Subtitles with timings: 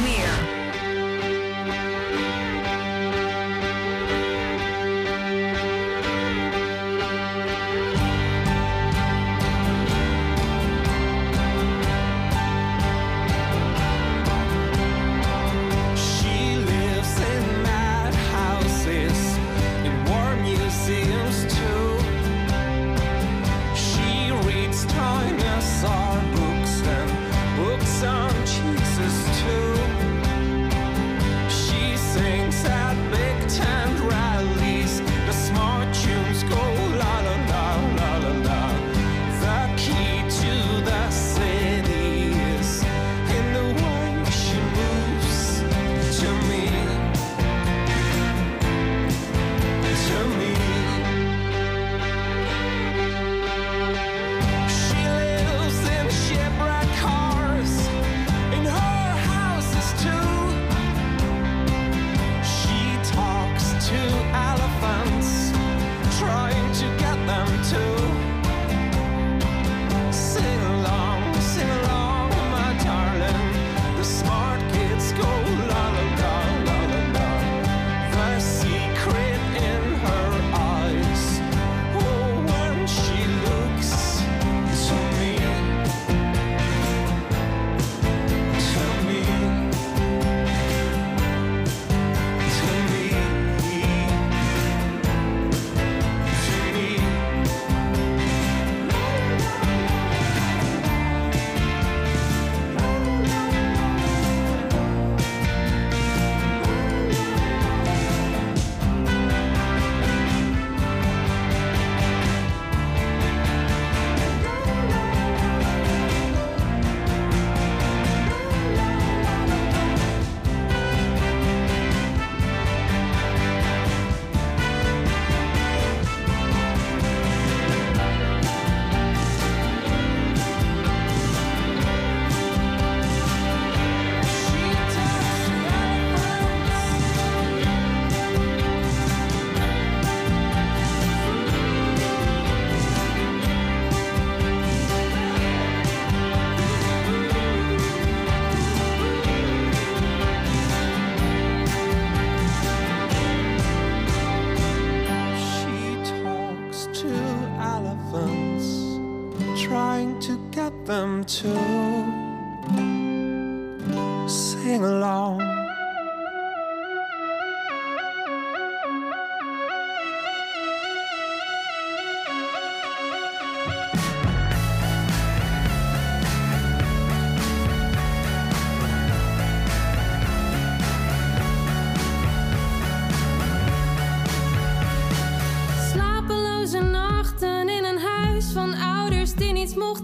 [0.00, 0.47] mirror.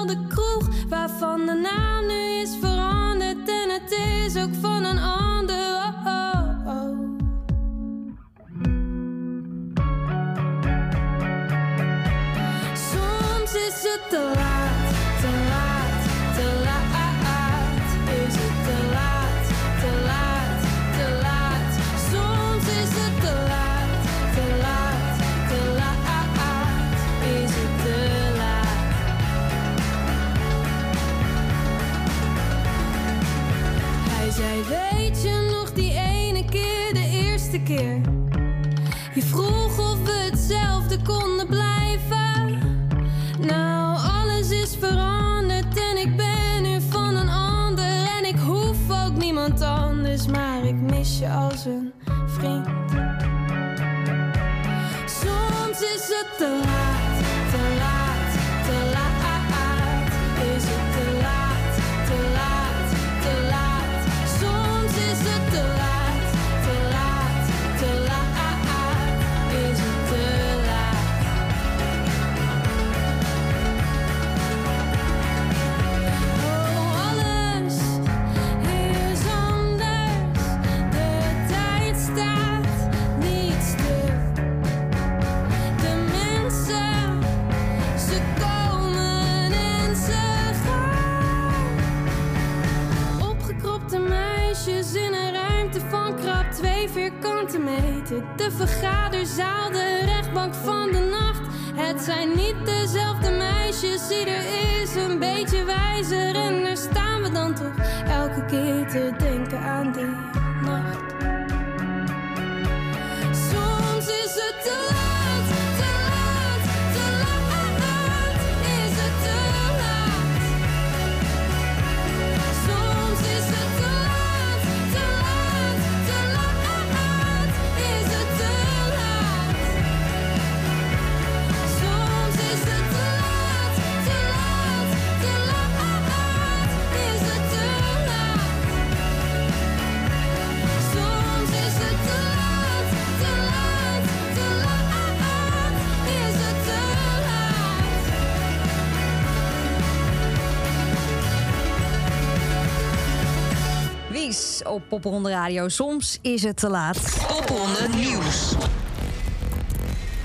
[154.65, 155.69] Op Popronde Radio.
[155.69, 157.27] Soms is het te laat.
[157.29, 158.55] Popronde Nieuws.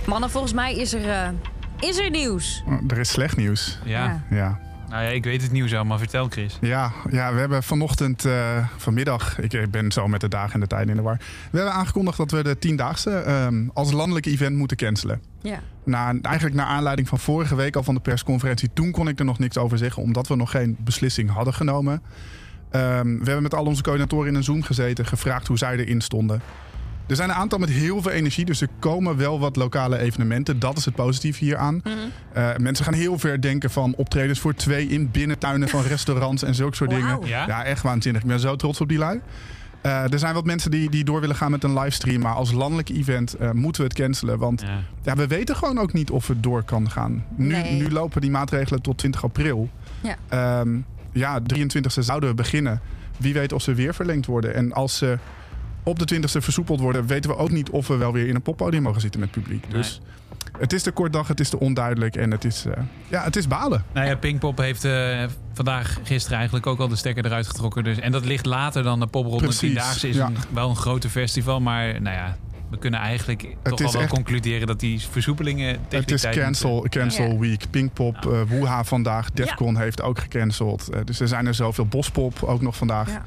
[0.08, 1.30] Mannen, volgens mij is er, eh,
[1.80, 2.63] is er nieuws.
[2.68, 3.80] Oh, Er is slecht nieuws.
[3.86, 4.24] Ja.
[4.30, 4.60] Ja.
[4.90, 6.58] Nou ja, ik weet het nieuws al, maar vertel Chris.
[6.62, 10.68] Ja, ja, we hebben vanochtend, eh, vanmiddag, ik ben zo met de dagen en de
[10.68, 11.18] tijden in de war.
[11.52, 15.22] We hebben aangekondigd dat we de tiendaagse ehm als landelijk event moeten cancelen.
[15.42, 15.60] Ja.
[15.84, 18.69] Na, eigenlijk naar aanleiding van vorige week al van de persconferentie.
[18.74, 22.02] Toen kon ik er nog niks over zeggen, omdat we nog geen beslissing hadden genomen.
[22.71, 26.01] Ehm, we hebben met al onze coördinatoren in een Zoom gezeten, gevraagd hoe zij erin
[26.01, 26.41] stonden.
[27.07, 30.59] Er zijn een aantal met heel veel energie, dus er komen wel wat lokale evenementen.
[30.59, 31.81] Dat is het positieve hieraan.
[32.33, 36.56] Eh, mensen gaan heel ver denken van optredens voor twee in binnentuinen van restaurants en
[36.56, 37.19] zulke soort dingen.
[37.25, 37.63] Ja?
[37.63, 38.21] echt waanzinnig.
[38.21, 39.21] Ik ben zo trots op die lui.
[39.81, 42.21] Eh, er zijn wat mensen die, die door willen gaan met een livestream.
[42.21, 44.38] Maar als landelijk event eh, moeten we het cancelen.
[44.39, 44.79] Want Ja.
[45.01, 47.25] ja, we weten gewoon ook niet of het door kan gaan.
[47.35, 47.71] Nu, Nee.
[47.81, 49.69] nu lopen die maatregelen tot 20 april.
[50.01, 50.15] Ja.
[50.29, 50.77] Ehm,
[51.12, 52.81] ja, 23e zouden we beginnen.
[53.18, 54.56] Wie weet of ze weer verlengd worden.
[54.56, 55.18] En als ze
[55.84, 58.42] op de 20e versoepeld worden, weten we ook niet of we wel weer in een
[58.42, 59.72] poppodium mogen zitten met publiek.
[59.72, 60.02] Dus
[60.60, 63.36] het is de kort dag, het is te onduidelijk en het is, eh, ja, het
[63.36, 63.84] is balen.
[63.94, 65.24] Nou ja, Pinkpop heeft eh,
[65.54, 67.84] vandaag, gisteren eigenlijk ook al de stekker eruit getrokken.
[67.84, 69.44] Dus, en dat ligt later dan de popronde.
[69.44, 70.25] Precies, Tiendaagse is ja.
[70.25, 72.38] een, wel een grote festival, maar nou ja...
[72.71, 76.29] We kunnen eigenlijk toch is al wel echt- concluderen dat die versoepelingen tegen Het die
[76.29, 77.38] is cancel, cancel Ja.
[77.38, 77.63] week.
[77.69, 80.89] Pinkpop, eh Woeha vandaag, Defcon heeft ook gecanceld.
[80.89, 81.85] Eh, dus er zijn er zoveel.
[81.85, 83.07] Bospop ook nog vandaag.
[83.09, 83.23] Ja.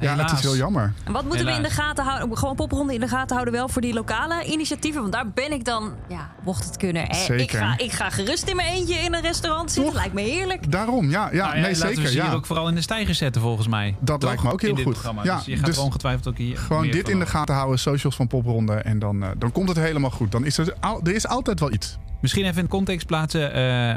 [0.00, 0.92] Ja, het is heel jammer.
[1.04, 2.38] En wat moeten we in de gaten houden?
[2.38, 5.00] Gewoon popronde in de gaten houden wel voor die lokale initiatieven.
[5.00, 7.08] Want daar ben ik dan, ja, mocht het kunnen.
[7.08, 7.58] Eh, Ik, Zeker.
[7.58, 9.92] ga, ik ga gerust in mijn eentje in een restaurant zitten.
[9.92, 10.00] Toch?
[10.00, 10.70] Lijkt me heerlijk.
[10.72, 12.06] Daarom, ja, ja Nou ja, nee laten we zeker.
[12.10, 12.32] ze hier Ja.
[12.32, 13.96] ook vooral in de stijgers zetten volgens mij.
[14.00, 14.28] Dat Toch?
[14.28, 14.92] lijkt me ook heel in dit goed.
[14.92, 15.24] Programma.
[15.24, 18.16] Ja, dus je gaat dus ongetwijfeld ook hier Gewoon dit in de gaten houden, socials
[18.16, 18.74] van Popronde.
[18.74, 20.32] En dan, eh, dan komt het helemaal goed.
[20.32, 21.96] Dan is er, al- er is altijd wel iets.
[22.20, 23.52] Misschien even in context plaatsen.
[23.52, 23.94] eh,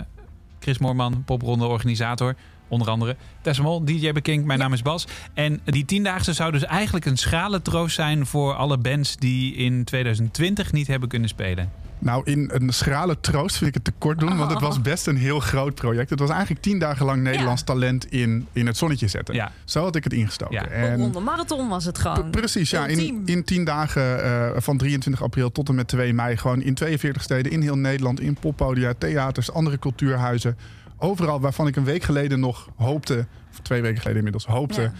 [0.59, 2.35] Chris Moorman, popronde organisator.
[2.69, 5.07] Onder andere Tessa Mol, DJ Bekink, mijn naam is Bas.
[5.33, 8.25] En die tiendaagse zou dus eigenlijk een schrale troost zijn...
[8.25, 11.71] voor alle bands die in 2020 niet hebben kunnen spelen.
[11.99, 14.37] Nou, in een schrale troost vind ik het te kort doen.
[14.37, 16.09] Want het was best een heel groot project.
[16.09, 19.35] Het was eigenlijk tien dagen lang Nederlands talent in, in het zonnetje zetten.
[19.35, 19.51] Ja.
[19.65, 20.55] Zo had ik het ingestoken.
[20.55, 20.67] Ja.
[20.67, 22.29] En- marathon was het gewoon.
[22.29, 22.87] Precies, ja.
[22.87, 26.37] In, in tien dagen eh, van 23 april tot en met 2 mei.
[26.37, 28.19] Gewoon in 42 steden in heel Nederland.
[28.19, 30.57] In poppodia, theaters, andere cultuurhuizen.
[30.99, 33.27] Overal waarvan ik een week geleden nog hoopte...
[33.51, 34.81] of twee weken geleden inmiddels hoopte...
[34.81, 34.91] Ja.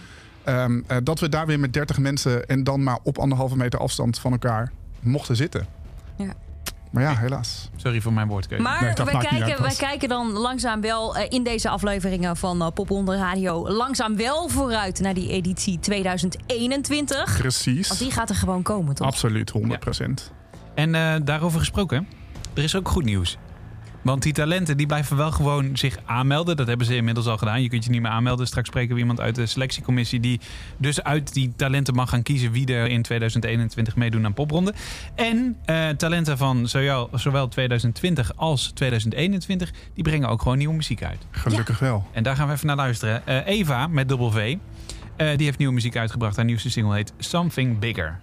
[0.44, 2.46] ehm, eh, dat we daar weer met 30 mensen...
[2.46, 5.66] en dan maar op anderhalve meter afstand van elkaar mochten zitten.
[6.16, 6.34] Ja.
[6.90, 7.70] Maar ja, helaas.
[7.76, 8.62] Sorry voor mijn woordkeuze.
[8.62, 12.68] Maar Nee, wij, kijken, wij kijken dan langzaam wel eh, in deze afleveringen van uh,
[12.74, 13.68] Popronde Radio...
[13.68, 17.38] langzaam wel vooruit naar die editie 2021.
[17.38, 17.88] Precies.
[17.88, 19.06] Want die gaat er gewoon komen, toch?
[19.06, 19.60] Absoluut, 100%
[20.74, 22.08] En eh, daarover gesproken,
[22.54, 23.38] er is ook goed nieuws.
[24.02, 26.56] Want die talenten die blijven wel gewoon zich aanmelden.
[26.56, 27.62] Dat hebben ze inmiddels al gedaan.
[27.62, 28.46] Je kunt je niet meer aanmelden.
[28.46, 30.20] Straks spreken we iemand uit de selectiecommissie...
[30.20, 30.40] die
[30.76, 32.52] dus uit die talenten mag gaan kiezen...
[32.52, 34.74] wie er in 2021 meedoen aan popronde.
[35.14, 39.70] En eh, talenten van zowel, zowel 2020 als 2021...
[39.94, 41.26] die brengen ook gewoon nieuwe muziek uit.
[41.30, 42.06] Gelukkig wel.
[42.12, 43.26] En daar gaan we even naar luisteren.
[43.26, 44.56] Eh, Eva met dubbel V,
[45.16, 46.36] eh, die heeft nieuwe muziek uitgebracht.
[46.36, 48.20] Haar nieuwste single heet Something Bigger.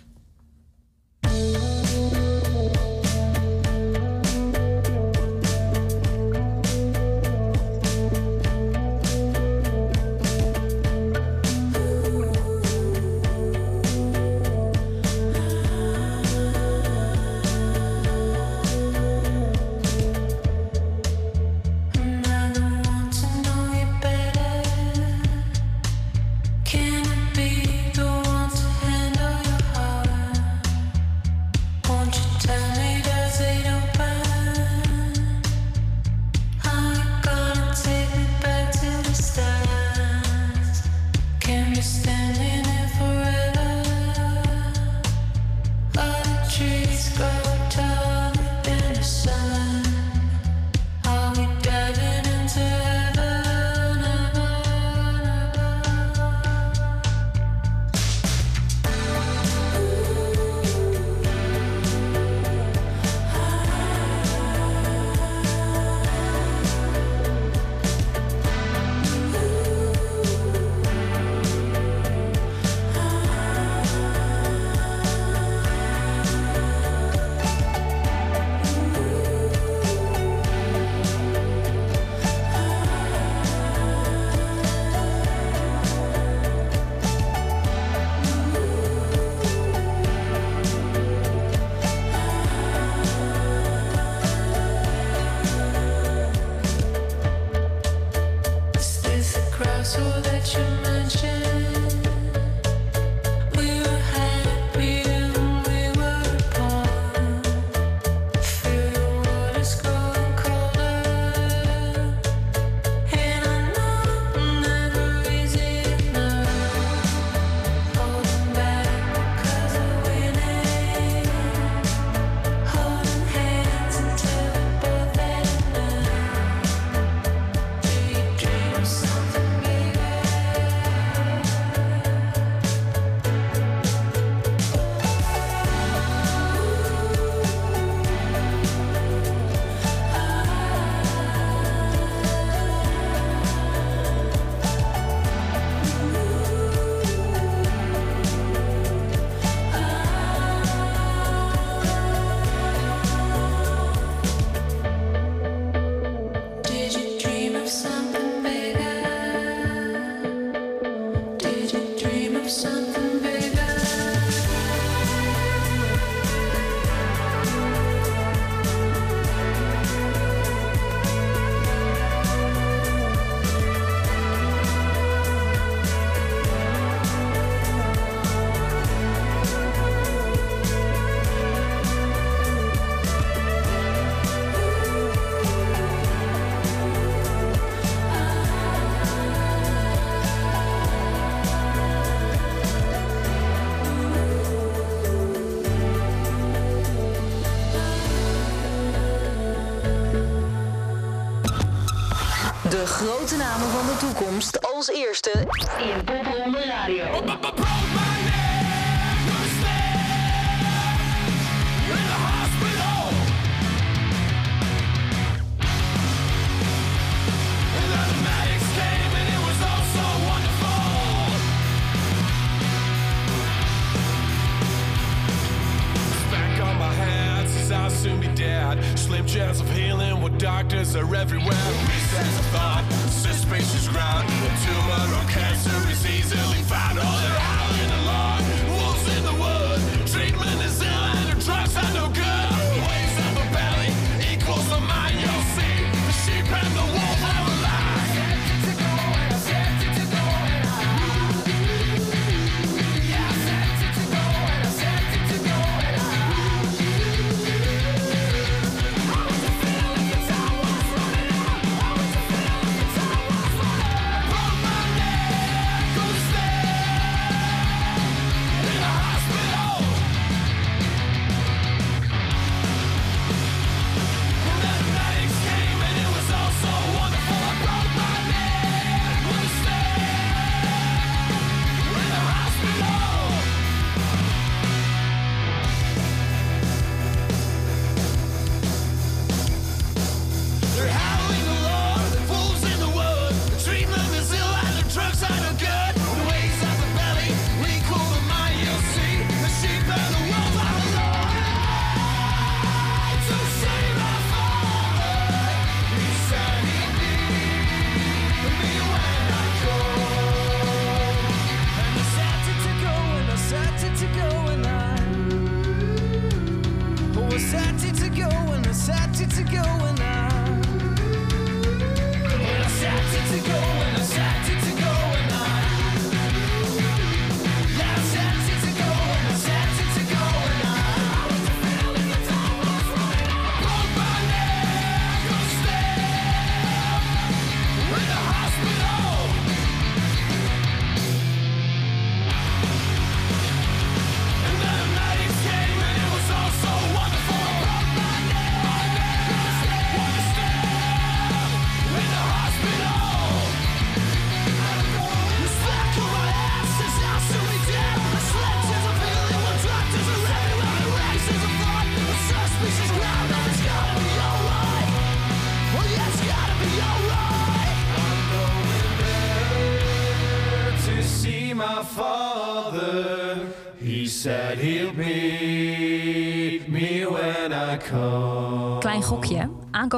[203.27, 204.73] Grote namen van de toekomst.
[204.73, 205.31] Als eerste.
[205.77, 206.05] In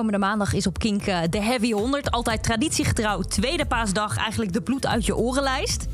[0.10, 2.12] Aankomende maandag is op Kink eh, de Heavy 100.
[2.12, 3.22] Altijd traditiegetrouw.
[3.22, 4.18] Tweede paasdag.
[4.18, 5.88] Eigenlijk de bloed uit je orenlijst.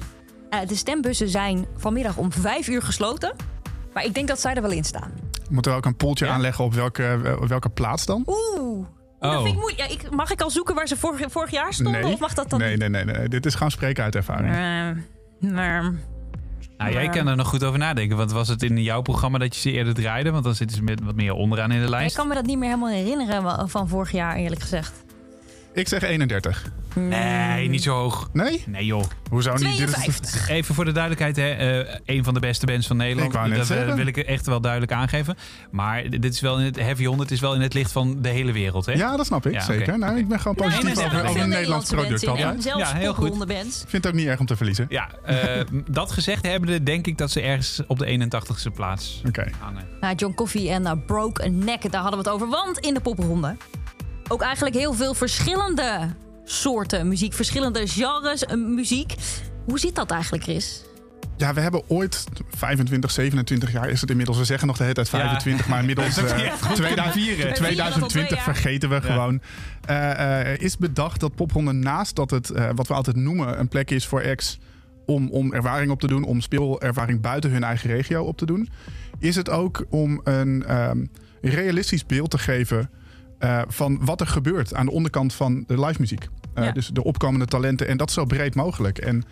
[0.50, 3.36] Eh, de stembussen zijn vanmiddag om 5 uur gesloten.
[3.94, 5.12] Maar ik denk dat zij er wel in staan.
[5.50, 6.32] Moeten we ook een poeltje Ja?
[6.32, 8.24] aanleggen op welke, op welke plaats dan?
[8.26, 8.86] Oeh.
[9.20, 9.36] Oh.
[9.36, 9.78] vind ik moeilijk.
[9.78, 12.04] Ja, ik, mag ik al zoeken waar ze vorig, vorig jaar stonden?
[12.04, 12.80] Of mag dat dan nee, niet?
[12.80, 13.28] nee, nee, nee.
[13.28, 14.54] Dit is gewoon spreken uit ervaring.
[14.54, 15.94] Eh, maar
[16.78, 18.18] Nou, jij kan er nog goed over nadenken.
[18.18, 20.32] Want was het in jouw programma dat je ze eerder draaide?
[20.32, 22.16] Want dan zitten ze met wat meer onderaan in de ik lijst.
[22.16, 25.05] kan me dat niet meer helemaal herinneren van vorig jaar, eerlijk gezegd.
[25.76, 26.72] Ik zeg 31.
[26.96, 28.30] Nee, niet zo hoog.
[28.34, 28.64] Nee?
[28.68, 29.04] Nee joh.
[29.30, 29.78] Hoezo niet?
[29.78, 30.50] Dit is, 52.
[30.50, 31.50] Even voor de duidelijkheid, hè,
[31.82, 33.28] eh, een van de beste bands van Nederland.
[33.28, 33.96] Ik wou net dat eh, zeggen.
[33.96, 35.38] wil ik echt wel duidelijk aangeven.
[35.72, 38.30] Maar dit is wel in het Heavy 100 is wel in het licht van de
[38.30, 38.86] hele wereld.
[38.86, 38.92] Hè?
[38.92, 39.54] ja, dat snap ik.
[39.54, 40.00] Ja, zeker.
[40.00, 42.26] Nou, ik ben gewoon positief er over, ook nee, over veel een Nederlands Nederlandse product
[42.26, 42.46] bands in.
[42.46, 42.56] altijd.
[42.56, 43.30] En zelfs Ja, heel goed.
[43.30, 43.82] popronde bands.
[43.84, 44.86] Ik vind het ook niet erg om te verliezen.
[44.90, 49.50] Ja, eh, dat gezegd hebbende, denk ik dat ze ergens op de 81ste plaats Oké.
[49.60, 49.88] hangen.
[50.02, 52.48] Nou, John Coffey en uh, Broke a Neck, daar hadden we het over.
[52.50, 53.56] Want in de popronde
[54.28, 56.00] ook eigenlijk heel veel verschillende
[56.44, 59.16] soorten muziek, verschillende genres eh, muziek.
[59.66, 60.84] Hoe zit dat eigenlijk, Chris?
[61.38, 64.38] Ja, we hebben ooit 25, 27 jaar is het inmiddels.
[64.38, 67.50] We zeggen nog de hele tijd 25, maar inmiddels goed 2000 kunnen vieren.
[67.50, 68.44] We vieren dat al 2020 twee jaar.
[68.44, 69.42] vergeten we gewoon.
[69.86, 73.68] Eh, eh, is bedacht dat popronde naast dat het, eh, wat we altijd noemen, een
[73.68, 74.60] plek is voor ex
[75.06, 78.70] om, om ervaring op te doen, om speelervaring buiten hun eigen regio op te doen,
[79.20, 81.06] is het ook om een ehm,
[81.42, 82.90] realistisch beeld te geven
[83.38, 86.28] eh, van wat er gebeurt aan de onderkant van de live muziek.
[86.54, 86.72] Eh, Ja.
[86.72, 88.98] Dus de opkomende talenten en dat zo breed mogelijk.
[88.98, 89.24] En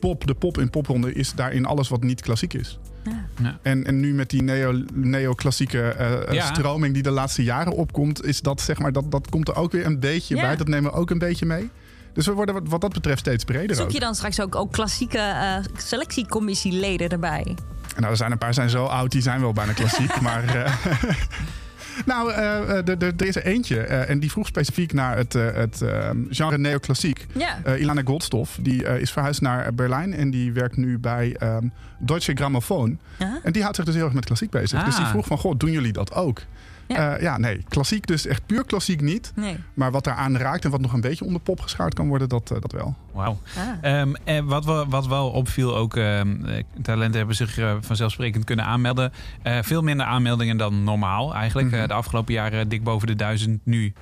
[0.00, 2.78] pop, de pop in popronde is daarin alles wat niet klassiek is.
[3.04, 3.26] Ja.
[3.42, 3.58] Ja.
[3.62, 6.46] En, en nu met die neo, neoclassieke eh, Ja.
[6.54, 9.72] stroming die de laatste jaren opkomt, is dat zeg maar, dat, dat komt er ook
[9.72, 10.42] weer een beetje Ja.
[10.42, 10.56] bij.
[10.56, 11.70] Dat nemen we ook een beetje mee.
[12.12, 13.76] Dus we worden wat, wat dat betreft steeds breder.
[13.76, 13.90] Zoek ook.
[13.92, 17.56] je dan straks ook, ook klassieke eh, selectiecommissieleden erbij?
[17.96, 20.20] Nou, er zijn een paar zijn zo oud, die zijn wel bijna klassiek.
[20.26, 20.74] maar eh,
[22.06, 23.80] Nou, eh, eh, er- is er eentje.
[23.80, 27.26] eh, en die vroeg specifiek naar het, het eh, genre neoclassiek.
[27.32, 27.74] Ja.
[27.76, 30.14] Ilana Goldstoff, die is verhuisd naar Berlijn.
[30.14, 32.98] En die werkt nu bij ehm Deutsche Grammophon.
[33.42, 34.84] En die houdt zich dus heel erg met klassiek bezig.
[34.84, 35.10] Dus die Ah.
[35.10, 36.40] vroeg van, goh, doen jullie dat ook?
[36.94, 37.10] Ja.
[37.10, 37.20] Ja.
[37.20, 37.64] ja, nee.
[37.68, 39.32] Klassiek dus echt puur klassiek niet.
[39.34, 39.56] Nee.
[39.74, 42.28] Maar wat daar aan raakt en wat nog een beetje onder pop geschaard kan worden,
[42.28, 42.94] dat, eh, dat wel.
[43.12, 43.38] Wauw.
[43.56, 44.00] Ah.
[44.00, 48.44] Ehm, en wat, wel, wat wel opviel, ook ehm, eh, talenten hebben zich eh, vanzelfsprekend
[48.44, 49.12] kunnen aanmelden.
[49.42, 51.70] Eh, veel minder aanmeldingen dan normaal eigenlijk.
[51.70, 51.80] Mhm.
[51.80, 53.92] Eh, de afgelopen jaren dik boven de 1000, nu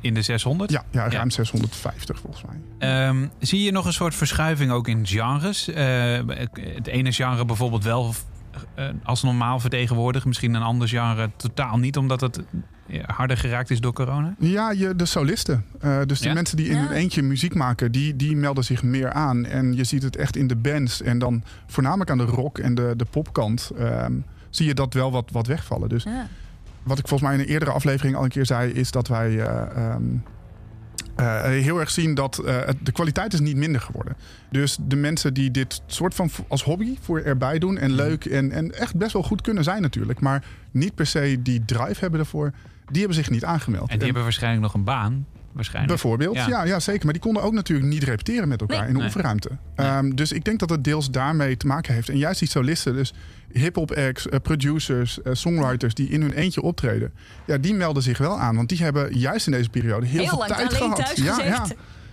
[0.00, 0.70] in de 600.
[0.70, 1.30] Ja, ja ruim Ja.
[1.30, 2.56] 650 volgens mij.
[2.78, 5.68] Ehm, zie je nog een soort verschuiving ook in genres?
[5.68, 6.18] Eh,
[6.74, 8.14] het ene genre bijvoorbeeld wel eh,
[9.04, 10.24] als normaal vertegenwoordigd.
[10.24, 12.40] Misschien een ander genre totaal niet, omdat het
[12.88, 14.34] eh, harder geraakt is door corona.
[14.38, 15.64] Ja, je, de solisten.
[15.80, 16.34] Eh, dus de Ja?
[16.34, 16.82] mensen die in Ja.
[16.86, 19.44] hun eentje muziek maken, die, die melden zich meer aan.
[19.44, 21.02] En je ziet het echt in de bands.
[21.02, 24.12] En dan voornamelijk aan de rock en de, de popkant ehm,
[24.50, 25.88] zie je dat wel wat, wat wegvallen.
[25.88, 26.26] Dus Ja.
[26.82, 29.40] wat ik volgens mij in een eerdere aflevering al een keer zei, is dat wij
[29.40, 30.02] eh, ehm,
[31.16, 34.16] eh, heel erg zien dat eh, de kwaliteit is niet minder geworden.
[34.50, 38.50] Dus de mensen die dit soort van als hobby voor erbij doen en leuk en,
[38.50, 42.20] en echt best wel goed kunnen zijn natuurlijk, maar niet per se die drive hebben
[42.20, 42.52] ervoor,
[42.86, 43.82] die hebben zich niet aangemeld.
[43.82, 45.26] En die En hebben waarschijnlijk nog een baan.
[45.56, 46.00] Waarschijnlijk.
[46.00, 46.48] Bijvoorbeeld, Ja.
[46.48, 46.64] ja.
[46.64, 47.04] Ja, zeker.
[47.04, 48.86] Maar die konden ook natuurlijk niet repeteren met elkaar Nee.
[48.86, 49.06] in de Nee.
[49.08, 49.50] oefenruimte.
[49.74, 52.08] Ehm, dus ik denk dat het deels daarmee te maken heeft.
[52.08, 53.14] En juist die solisten, dus
[53.52, 57.12] hip-hop acts, eh, producers, eh, songwriters die in hun eentje optreden,
[57.46, 58.56] ja, die melden zich wel aan.
[58.56, 60.96] Want die hebben juist in deze periode heel, Heel veel lang tijd alleen gehad.
[61.16, 61.66] thuis ja, ja.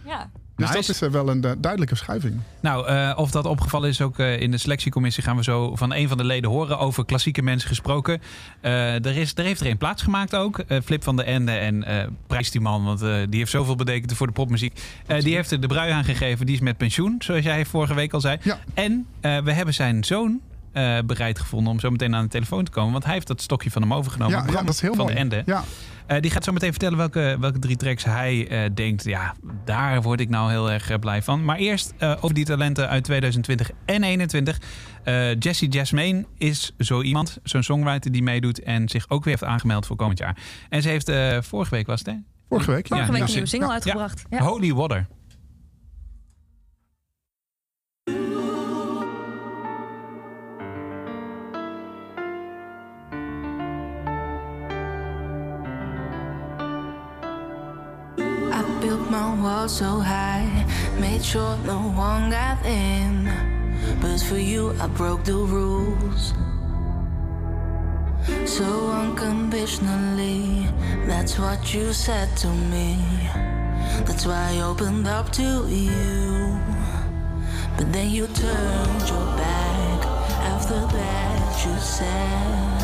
[0.05, 0.29] Ja.
[0.65, 0.87] Dus Nice.
[0.87, 2.39] dat is eh, wel een eh, duidelijke verschuiving.
[2.59, 6.07] Nou, eh, of dat opgevallen is ook in de selectiecommissie gaan we zo van een
[6.07, 8.21] van de leden horen over klassieke mensen gesproken.
[8.61, 10.59] Er, is, er heeft er een plaatsgemaakt ook.
[10.59, 11.85] Eh, Flip van der Ende en
[12.27, 14.79] prijs die man, want die heeft zoveel betekend voor de popmuziek.
[15.19, 18.21] Die heeft er de brui aangegeven, die is met pensioen, zoals jij vorige week al
[18.21, 18.37] zei.
[18.41, 18.59] Ja.
[18.73, 20.41] En we hebben zijn zoon
[20.73, 22.91] eh, bereid gevonden om zo meteen aan de telefoon te komen.
[22.91, 24.45] Want hij heeft dat stokje van hem overgenomen.
[24.51, 25.13] ja, dat is heel van mooi.
[25.13, 25.43] de Ende.
[25.45, 25.63] Ja,
[26.07, 29.03] Eh, die gaat zo meteen vertellen welke, welke drie tracks hij eh, denkt.
[29.03, 31.45] Ja, daar word ik nou heel erg blij van.
[31.45, 34.57] Maar eerst eh, over die talenten uit 2020 en 2021.
[35.03, 39.51] Eh Jessie Jasmine is zo iemand, zo'n songwriter die meedoet en zich ook weer heeft
[39.51, 40.37] aangemeld voor komend jaar.
[40.69, 42.13] En ze heeft eh, vorige week was het, hè?
[42.49, 42.87] vorige week.
[42.87, 43.25] Vorige Ja, week ja.
[43.27, 43.73] een nieuwe single Ja.
[43.73, 44.23] uitgebracht.
[44.29, 44.39] Ja.
[44.39, 45.07] Holy Water.
[59.43, 60.65] Wall so high,
[60.99, 63.29] made sure no one got in.
[63.99, 66.33] But for you, I broke the rules.
[68.45, 68.63] So
[69.03, 70.69] unconditionally,
[71.05, 72.97] that's what you said to me.
[74.05, 76.57] That's why I opened up to you.
[77.75, 79.99] But then you turned your back.
[80.53, 82.83] After that, you said,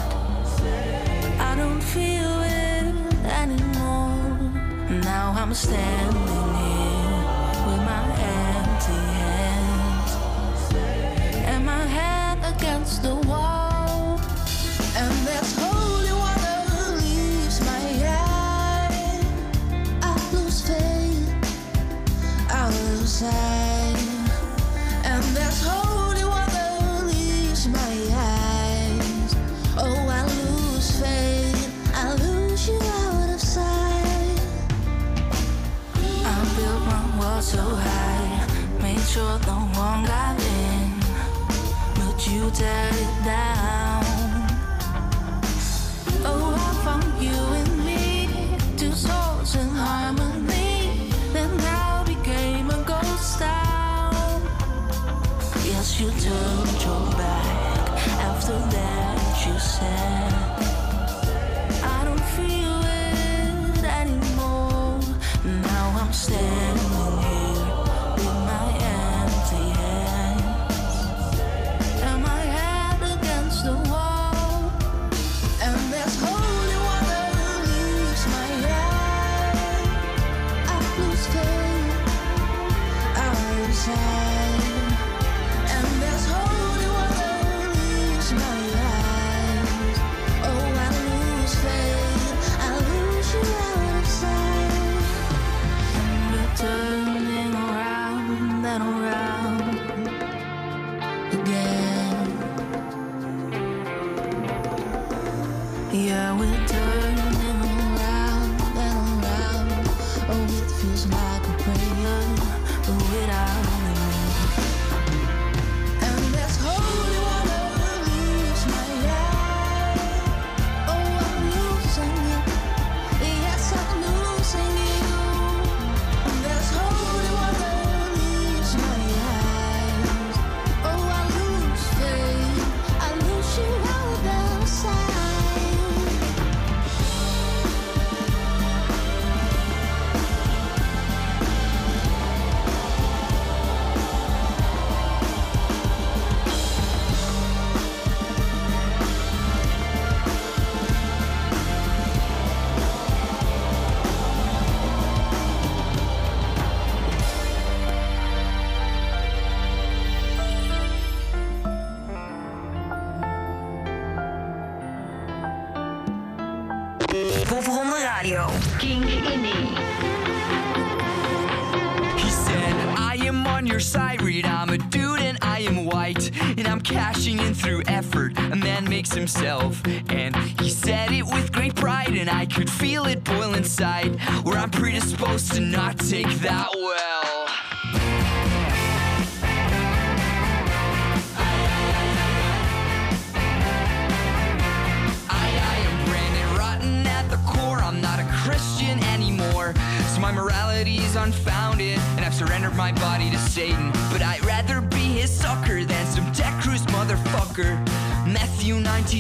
[1.40, 2.96] I don't feel it
[3.42, 5.00] anymore.
[5.04, 6.49] Now I'm standing
[12.56, 14.20] against the wall.
[14.96, 16.58] And there's holy water
[17.02, 19.24] leaves my eye.
[20.02, 21.30] I lose faith,
[22.50, 23.49] I lose sight.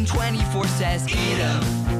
[0.09, 1.98] 24 says, Eat 'em.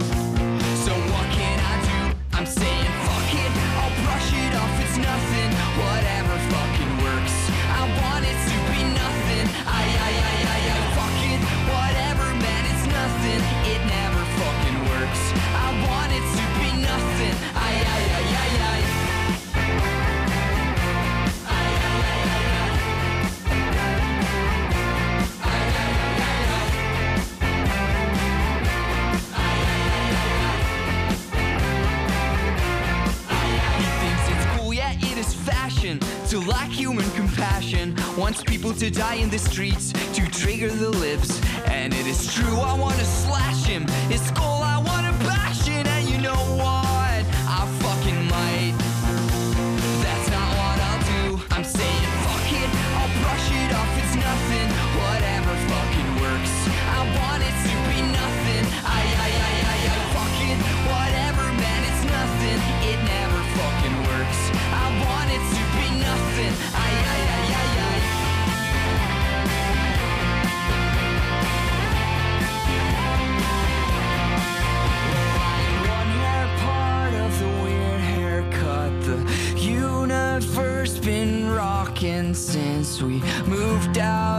[38.30, 41.42] Wants people to die in the streets to trigger the lips.
[41.66, 43.88] And it is true, I wanna slash him.
[44.08, 44.79] His skull, I
[83.02, 84.39] we moved out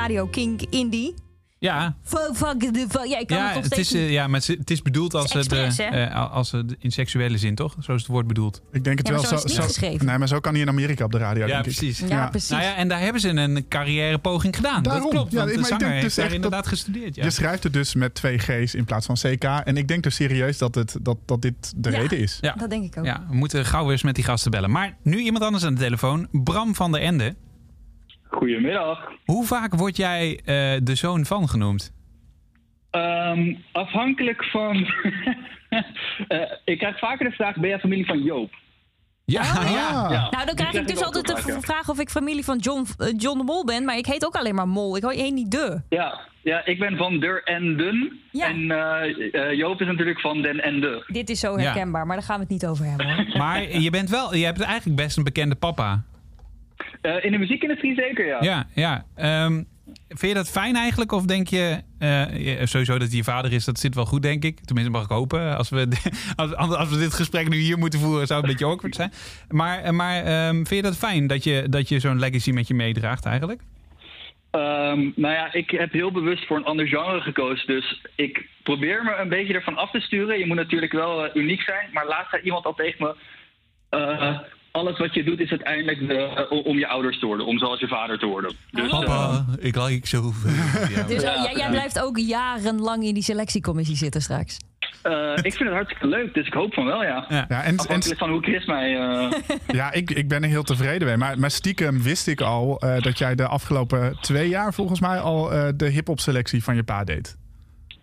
[0.00, 1.14] Radio Kink Indie.
[1.58, 3.04] Ja, Fuck, fuck, de fuck.
[3.06, 5.14] Ja, ik kan ja, het nog het steeds is, eh, ja maar het is bedoeld
[5.14, 7.76] als, Het is eh, eh, als het in seksuele zin, toch?
[7.80, 8.62] Zo is het woord bedoeld.
[8.72, 10.06] Ik denk het Ja, maar wel zo is het niet geschreven.
[10.06, 11.74] Nee, maar zo kan hij in Amerika op de radio, Ja, denk ik.
[11.76, 11.98] precies.
[11.98, 12.28] Ja, Ja.
[12.28, 12.48] precies.
[12.50, 14.82] Nou ja, en daar hebben ze een carrièrepoging gedaan.
[14.82, 15.02] Daarom.
[15.02, 17.14] Dat klopt, Ja, want ik- de ik zanger denk heeft dus daar inderdaad gestudeerd.
[17.14, 17.24] Ja.
[17.24, 19.44] Je schrijft het dus met twee G's in plaats van CK.
[19.44, 21.98] En ik denk dus serieus dat, het, dat, dat dit de Ja.
[21.98, 22.38] reden is.
[22.40, 22.52] Ja.
[22.58, 23.04] Dat denk ik ook.
[23.04, 24.70] Ja, we moeten gauw weer eens met die gasten bellen.
[24.70, 26.28] Maar nu iemand anders aan de telefoon.
[26.32, 27.34] Bram van der Ende.
[28.30, 29.08] Goedemiddag.
[29.24, 31.92] Hoe vaak word jij eh, de zoon van genoemd?
[32.90, 34.76] Ehm, afhankelijk van.
[36.28, 38.50] Eh, ik krijg vaker de vraag: ben jij familie van Joop?
[39.24, 39.70] Ja, Oh, ja.
[39.70, 40.10] ja.
[40.10, 43.08] Ja, Nou, dan krijg ik dus altijd de vraag of ik familie van John, eh,
[43.16, 43.84] John de Mol ben.
[43.84, 44.96] Maar ik heet ook alleen maar Mol.
[44.96, 45.82] Ik heet niet De.
[45.88, 48.20] Ja, ja, ik ben van Der en.
[48.32, 48.46] Ja.
[48.48, 51.04] En eh, eh, Joop is natuurlijk van Den en De.
[51.06, 51.64] Dit is zo Ja.
[51.64, 53.36] herkenbaar, maar daar gaan we het niet over hebben hoor.
[53.42, 56.02] Maar je bent wel, je hebt eigenlijk best een bekende papa.
[57.00, 58.38] Eh, in de muziekindustrie zeker, ja.
[58.40, 59.04] Ja, ja.
[59.14, 59.62] Ehm,
[60.08, 61.12] vind je dat fijn eigenlijk?
[61.12, 63.64] Of denk je eh, sowieso dat hij je vader is?
[63.64, 64.60] Dat zit wel goed, denk ik.
[64.60, 65.56] Tenminste, mag ik hopen.
[65.56, 65.88] Als we,
[66.36, 69.12] als, als we dit gesprek nu hier moeten voeren, zou het een beetje awkward zijn.
[69.48, 72.68] Maar, eh, maar ehm, vind je dat fijn dat je, dat je zo'n legacy met
[72.68, 73.60] je meedraagt eigenlijk?
[74.50, 77.66] Ehm, nou ja, ik heb heel bewust voor een ander genre gekozen.
[77.66, 80.38] Dus ik probeer me een beetje ervan af te sturen.
[80.38, 81.88] Je moet natuurlijk wel uniek zijn.
[81.92, 83.14] Maar laatst zei iemand al tegen me...
[84.72, 87.46] alles wat je doet is uiteindelijk de, eh, om je ouders te worden.
[87.46, 88.52] Om zoals je vader te worden.
[88.70, 90.22] Dus, eh, ik like zo.
[90.94, 91.02] Ja.
[91.02, 94.56] Dus Ja, oh, jij, jij blijft ook jarenlang in die selectiecommissie zitten straks.
[95.02, 96.34] eh, ik vind het hartstikke leuk.
[96.34, 97.24] Dus ik hoop van wel, ja.
[97.28, 97.44] Ja.
[97.48, 98.96] Ja, en, en, Afhankelijk van hoe Chris mij...
[98.98, 99.30] eh,
[99.80, 101.16] ja ik, ik ben er heel tevreden mee.
[101.16, 105.18] Maar, maar stiekem wist ik al eh, dat jij de afgelopen twee jaar volgens mij
[105.18, 107.36] al eh, de hip-hop selectie van je pa deed.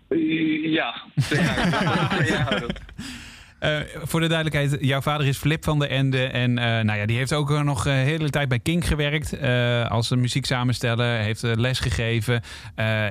[0.09, 2.09] Ja, twee jaar.
[2.09, 2.63] twee jaar
[3.59, 6.25] Eh, voor de duidelijkheid, jouw vader is Flip van der Ende.
[6.25, 9.41] En eh, nou ja, die heeft ook eh, nog een hele tijd bij Kink gewerkt.
[9.89, 11.17] als een muzieksamensteller.
[11.19, 12.41] Heeft les gegeven.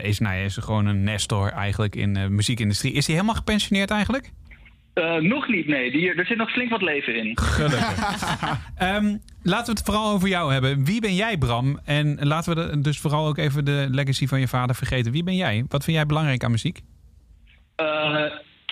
[0.03, 2.93] is, nou ja, is gewoon een nestor eigenlijk in de muziekindustrie.
[2.93, 4.31] Is hij helemaal gepensioneerd eigenlijk?
[5.21, 5.91] Nog niet, nee.
[5.91, 7.35] Die, er zit nog flink wat leven in.
[8.77, 10.85] Ehm, laten we het vooral over jou hebben.
[10.85, 11.81] Wie ben jij, Bram?
[11.85, 15.13] En laten we de- dus vooral ook even de legacy van je vader vergeten.
[15.13, 15.65] Wie ben jij?
[15.69, 16.81] Wat vind jij belangrijk aan muziek?
[17.77, 18.25] Eh,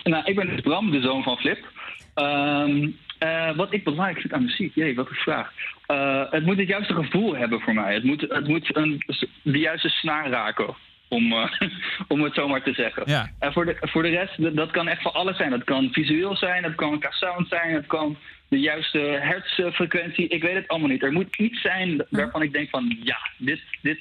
[0.05, 1.73] nou, ik ben dus Bram, de zoon van Flip.
[2.14, 2.88] Ehm,
[3.19, 5.53] eh, wat ik belangrijk vind aan muziek, jee, wat een vraag.
[5.87, 7.95] Eh, het moet het juiste gevoel hebben voor mij.
[7.95, 9.03] Het moet, het moet een,
[9.43, 10.75] de juiste snaar raken,
[11.09, 11.51] om, eh,
[12.09, 13.03] om het zo maar te zeggen.
[13.07, 13.31] Ja.
[13.38, 15.51] En voor de, voor de rest, dat, dat kan echt van alles zijn.
[15.51, 18.17] Dat kan visueel zijn, dat kan qua sound zijn, het kan
[18.49, 20.29] de juiste hertzfrequentie.
[20.29, 21.03] Ik weet het allemaal niet.
[21.03, 24.01] Er moet iets zijn waarvan ik denk van, ja, dit, dit,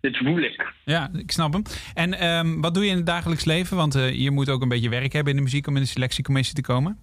[0.00, 0.72] dit voel ik.
[0.84, 1.62] Ja, ik snap hem.
[1.94, 3.76] En ehm, wat doe je in het dagelijks leven?
[3.76, 5.88] Want eh, je moet ook een beetje werk hebben in de muziek om in de
[5.88, 6.98] selectiecommissie te komen.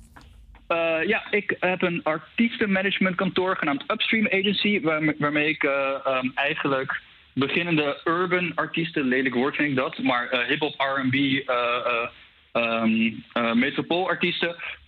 [0.68, 5.72] Eh, ja, ik heb een artiestenmanagementkantoor genaamd Upstream Agency, waar- waarmee ik eh,
[6.06, 7.02] ehm, eigenlijk
[7.34, 12.10] beginnende urban artiesten, lelijk woord vind ik dat, maar eh, hip-hop, RB, eh, eh,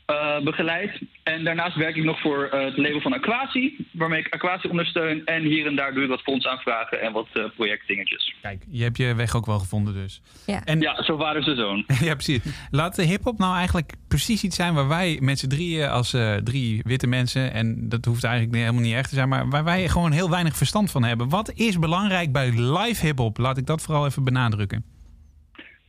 [0.08, 1.02] eh, begeleid.
[1.24, 5.26] En daarnaast werk ik nog voor eh, het label van Aquasi, waarmee ik Aquasi ondersteun.
[5.26, 8.36] En hier en daar doe ik wat fondsaanvragen en wat eh, projectdingetjes.
[8.42, 10.22] Kijk, je hebt je weg ook wel gevonden dus.
[10.46, 10.64] Ja.
[10.64, 11.86] En, Ja, zo waren ze zoon.
[12.08, 12.68] ja, precies.
[12.72, 16.36] Laat de hip-hop nou eigenlijk precies iets zijn waar wij met z'n drieën als eh,
[16.36, 19.88] drie witte mensen, en dat hoeft eigenlijk helemaal niet echt te zijn, maar waar wij
[19.88, 21.30] gewoon heel weinig verstand van hebben.
[21.30, 23.38] Wat is belangrijk bij live hip-hop?
[23.38, 24.84] Laat ik dat vooral even benadrukken.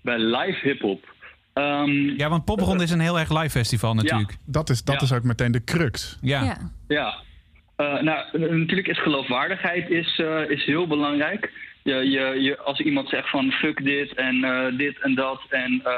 [0.01, 1.17] Bij live hip-hop.
[1.59, 4.37] Ehm, Ja, want Popronde is een heel erg live festival natuurlijk.
[4.47, 5.01] Dat is, dat Ja.
[5.03, 6.18] is ook meteen de crux.
[6.21, 6.42] Ja.
[6.44, 6.57] Ja.
[6.88, 7.14] Ja,
[7.77, 11.53] Eh, nou, natuurlijk is geloofwaardigheid is, eh, is heel belangrijk.
[11.83, 15.81] Je, je, je, als iemand zegt van fuck dit en eh, dit en dat en
[15.85, 15.92] eh,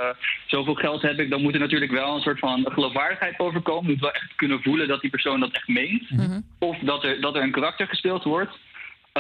[0.47, 3.85] zoveel geld heb ik, dan moet er natuurlijk wel een soort van geloofwaardigheid overkomen.
[3.85, 6.03] Je moet wel echt kunnen voelen dat die persoon dat echt meent.
[6.59, 8.59] Of dat er, dat er een karakter gespeeld wordt.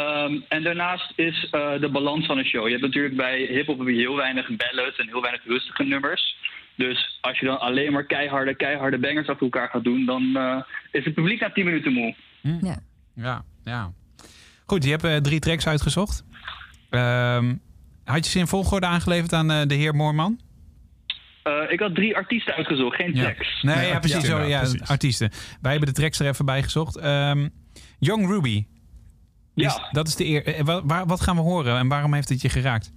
[0.00, 2.64] Ehm, en daarnaast is eh, de balans van een show.
[2.64, 6.36] Je hebt natuurlijk bij hip-hop heel weinig ballads en heel weinig rustige nummers.
[6.76, 10.56] Dus als je dan alleen maar keiharde, keiharde bangers achter elkaar gaat doen, dan eh,
[10.90, 12.14] is het publiek na 10 minuten moe.
[12.42, 12.78] Ja.
[13.14, 13.92] Ja, ja.
[14.66, 16.24] Goed, je hebt eh, drie tracks uitgezocht.
[16.90, 17.54] Ehm,
[18.04, 20.40] had je ze in volgorde aangeleverd aan eh, de heer Moorman?
[21.42, 23.62] Eh, ik had drie artiesten uitgezocht, geen tracks.
[23.62, 24.16] Nee, Nee, ja, precies.
[24.16, 24.88] artiesten Zo, ja, precies.
[24.88, 25.30] artiesten.
[25.60, 26.96] Wij hebben de tracks er even bij gezocht.
[26.96, 27.48] Ehm,
[27.98, 28.66] Young Ruby.
[29.62, 30.46] Ja, dat is de eer.
[30.46, 32.92] eh, waar- wat gaan we horen en waarom heeft het je geraakt?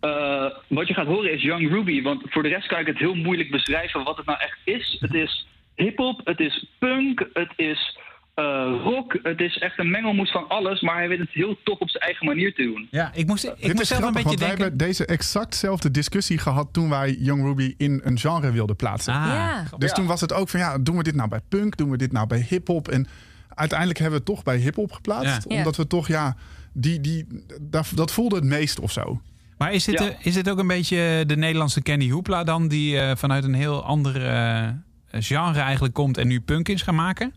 [0.00, 2.02] eh, wat je gaat horen is Young Ruby.
[2.02, 4.96] Want voor de rest kan ik het heel moeilijk beschrijven wat het nou echt is.
[5.00, 7.98] Het is hip-hop, het is punk, het is
[8.34, 9.18] eh, rock.
[9.22, 10.80] Het is echt een mengelmoes van alles.
[10.80, 12.88] Maar hij weet het heel tof op zijn eigen manier te doen.
[12.90, 14.64] Ja, ik moest, ik Dit moest is zelf een beetje want wij denken...
[14.66, 19.14] hebben deze exactzelfde discussie gehad toen wij Young Ruby in een genre wilden plaatsen.
[19.14, 19.64] Ah, Ja.
[19.78, 19.94] Dus Ja.
[19.94, 22.12] toen was het ook van ja, doen we dit nou bij punk, doen we dit
[22.12, 22.88] nou bij hip-hop?
[22.88, 23.06] En
[23.54, 25.44] uiteindelijk hebben we het toch bij hip-hop geplaatst.
[25.48, 25.56] Ja.
[25.56, 26.36] Omdat we toch, ja,
[26.72, 27.26] die, die,
[27.60, 29.20] dat, dat voelde het meest of zo.
[29.58, 30.08] Maar is dit, Ja.
[30.08, 32.68] eh, is dit ook een beetje de Nederlandse Kenny Hoopla dan...
[32.68, 34.68] die eh, vanuit een heel ander eh,
[35.10, 37.34] genre eigenlijk komt en nu punk is gaan maken?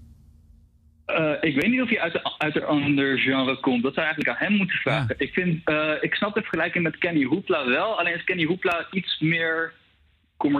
[1.05, 3.83] Eh, ik weet niet of hij uit, de, uit een ander genre komt.
[3.83, 5.15] Dat zou je eigenlijk aan hem moeten vragen.
[5.17, 5.25] Ja.
[5.25, 7.99] Ik, vind, eh, ik snap de vergelijking met Kenny Hoopla wel.
[7.99, 9.73] Alleen is Kenny Hoopla iets meer
[10.43, 10.59] Nee, ja.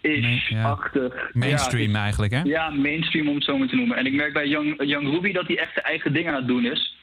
[0.00, 1.30] commercieel-ish-achtig.
[1.32, 2.40] Mainstream Ja, eigenlijk, hè?
[2.42, 3.96] Ja, mainstream om het zo maar te noemen.
[3.96, 6.46] En ik merk bij Young, Young Ruby dat hij echt zijn eigen dingen aan het
[6.46, 6.96] doen is.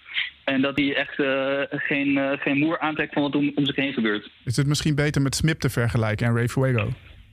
[0.44, 3.76] En dat hij echt eh, geen, eh, geen moer aantrekt van wat om, om zich
[3.76, 4.30] heen gebeurt.
[4.46, 6.90] Is het misschien beter met Smip te vergelijken en Ray Fuego?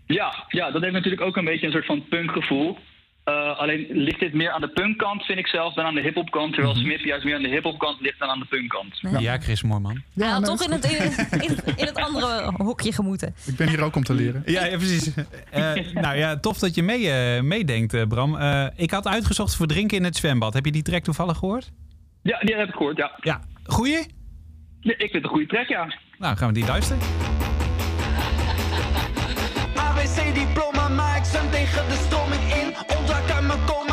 [0.07, 2.79] Ja, ja, dat heeft natuurlijk ook een beetje een soort van punkgevoel.
[3.24, 6.54] Eh, alleen ligt dit meer aan de punkkant, vind ik zelf, dan aan de hip-hopkant.
[6.54, 9.00] Terwijl Smip juist meer aan de hip-hopkant ligt dan aan de punkkant.
[9.18, 10.02] Ja, Chris Moorman.
[10.14, 13.34] Hij had nee, toch in het, in, in, in het andere hokje gemoeten.
[13.46, 14.42] Ik ben hier ook om te leren.
[14.46, 15.14] Ja, ja precies.
[15.50, 18.37] Eh, nou ja, tof dat je mee, eh, meedenkt, eh, Bram.
[18.37, 20.54] Eh, ik had uitgezocht voor drinken in het zwembad.
[20.54, 21.72] Heb je die track toevallig gehoord?
[22.22, 23.12] Ja, die heb ik gehoord, ja.
[23.20, 23.40] Ja.
[23.64, 24.06] Goeie?
[24.80, 25.94] Ja, Ik vind het een goede track, ja.
[26.18, 27.02] Nou, gaan we die luisteren.
[29.76, 32.13] ABC diploma, maar ik zwem tegen de.
[33.54, 33.84] Ontwaak uit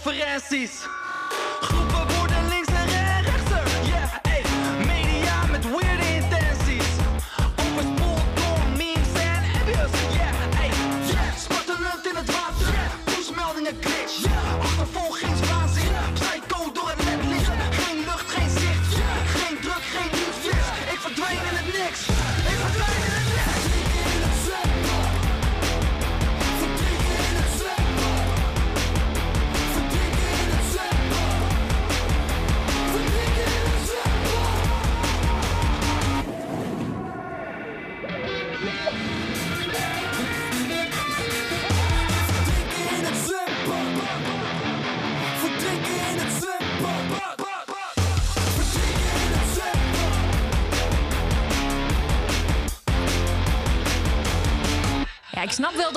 [0.00, 0.88] oferece isso.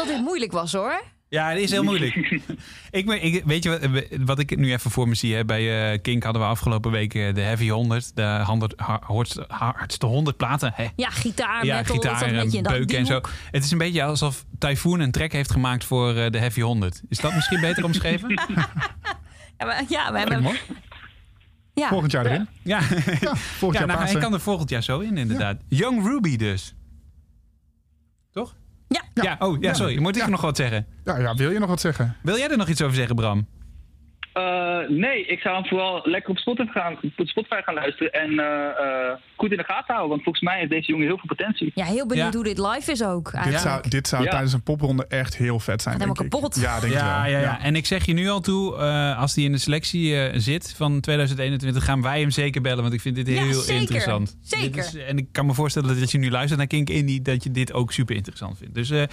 [0.05, 1.01] Dat dit moeilijk was hoor.
[1.29, 2.15] Ja, het is heel moeilijk.
[2.91, 5.35] ik, weet je wat, wat ik nu even voor me zie?
[5.35, 5.45] Hè?
[5.45, 8.15] Bij eh, Kink hadden we afgelopen week eh, de Heavy 100.
[8.15, 10.71] De 100, ha- hardste, hardste 100 platen.
[10.75, 10.87] Hè?
[10.95, 13.13] Ja, gitaar, ja, metal, dat gitaar en beetje beuken en zo.
[13.13, 13.29] hoek.
[13.51, 17.01] Het is een beetje alsof Typhoon een track heeft gemaakt voor eh, de Heavy 100.
[17.09, 18.29] Is dat misschien beter omschreven?
[19.57, 20.41] Ja, maar, ja, we hebben...
[20.41, 20.59] mooi.
[21.73, 21.87] Ja.
[21.87, 22.47] Volgend jaar erin.
[22.63, 22.79] Ja,
[23.19, 25.57] Ja, volgend ja jaar nou, hij kan er volgend jaar zo in, inderdaad.
[25.67, 26.75] Young Ruby dus.
[28.93, 29.23] Ja.
[29.23, 29.99] Ja, oh, ja, sorry.
[29.99, 30.85] Moet ik nog wat zeggen?
[31.03, 32.15] Ja, ja, wil je nog wat zeggen?
[32.21, 33.47] Wil jij er nog iets over zeggen, Bram?
[34.33, 38.39] Eh, nee, ik zou hem vooral lekker op Spotify gaan, op Spotify gaan luisteren en
[38.39, 40.09] eh, eh, goed in de gaten houden.
[40.09, 41.71] Want volgens mij heeft deze jongen heel veel potentie.
[41.75, 42.33] Ja, heel benieuwd Ja.
[42.39, 43.31] hoe dit live is ook.
[43.43, 44.29] Dit zou, dit zou Ja.
[44.29, 46.39] tijdens een popronde echt heel vet zijn, Helemaal denk ik.
[46.39, 46.55] kapot.
[46.61, 47.31] Ja, denk ik Ja, wel.
[47.31, 47.61] ja, ja.
[47.61, 50.73] En ik zeg je nu al toe, eh, als die in de selectie eh, zit
[50.77, 52.81] van 2021, gaan wij hem zeker bellen.
[52.81, 53.81] Want ik vind dit Ja, heel zeker.
[53.81, 54.37] interessant.
[54.41, 54.71] Zeker.
[54.71, 57.21] Dit is- en ik kan me voorstellen dat als je nu luistert naar Kink Indie,
[57.21, 58.73] dat je dit ook super interessant vindt.
[58.75, 59.03] Dus eh,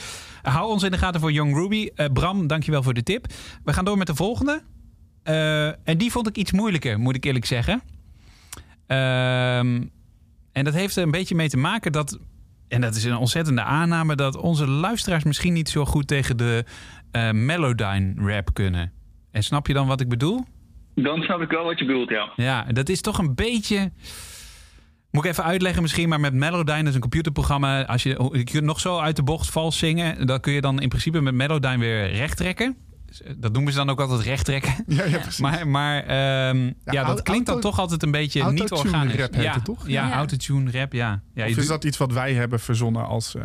[0.42, 1.88] hou ons in de gaten voor Young Ruby.
[1.94, 3.26] Eh, Bram, dankjewel voor de tip.
[3.64, 4.62] We gaan door met de volgende.
[5.22, 7.82] Eh, en die vond ik iets moeilijker, moet ik eerlijk zeggen.
[8.86, 9.82] Ehm,
[10.52, 12.18] en dat heeft er een beetje mee te maken dat,
[12.68, 16.64] en dat is een ontzettende aanname, dat onze luisteraars misschien niet zo goed tegen de
[17.10, 18.92] eh Melodyne rap kunnen.
[19.30, 20.44] En snap je dan wat ik bedoel?
[20.94, 22.32] Dan snap ik wel wat je bedoelt, ja.
[22.36, 23.92] Ja, dat is toch een beetje.
[25.10, 27.86] Moet ik even uitleggen misschien, maar met Melodyne, dat is een computerprogramma.
[27.86, 30.80] Als je, je kunt nog zo uit de bocht vals zingen, dan kun je dan
[30.80, 32.76] in principe met Melodyne weer recht trekken.
[32.76, 32.89] Eh,
[33.36, 34.74] Dat noemen ze dan ook altijd recht trekken.
[34.86, 35.38] Ja, ja, precies.
[35.40, 39.16] Maar, maar ehm, ja, Ja, dat klinkt dan toch altijd een beetje niet autotune organisch.
[39.20, 39.88] rap heet ja, het toch?
[39.88, 40.14] Ja, Ja.
[40.14, 41.22] autotune rap, ja.
[41.36, 43.34] of is doet- dat iets wat wij hebben verzonnen als...
[43.34, 43.42] eh,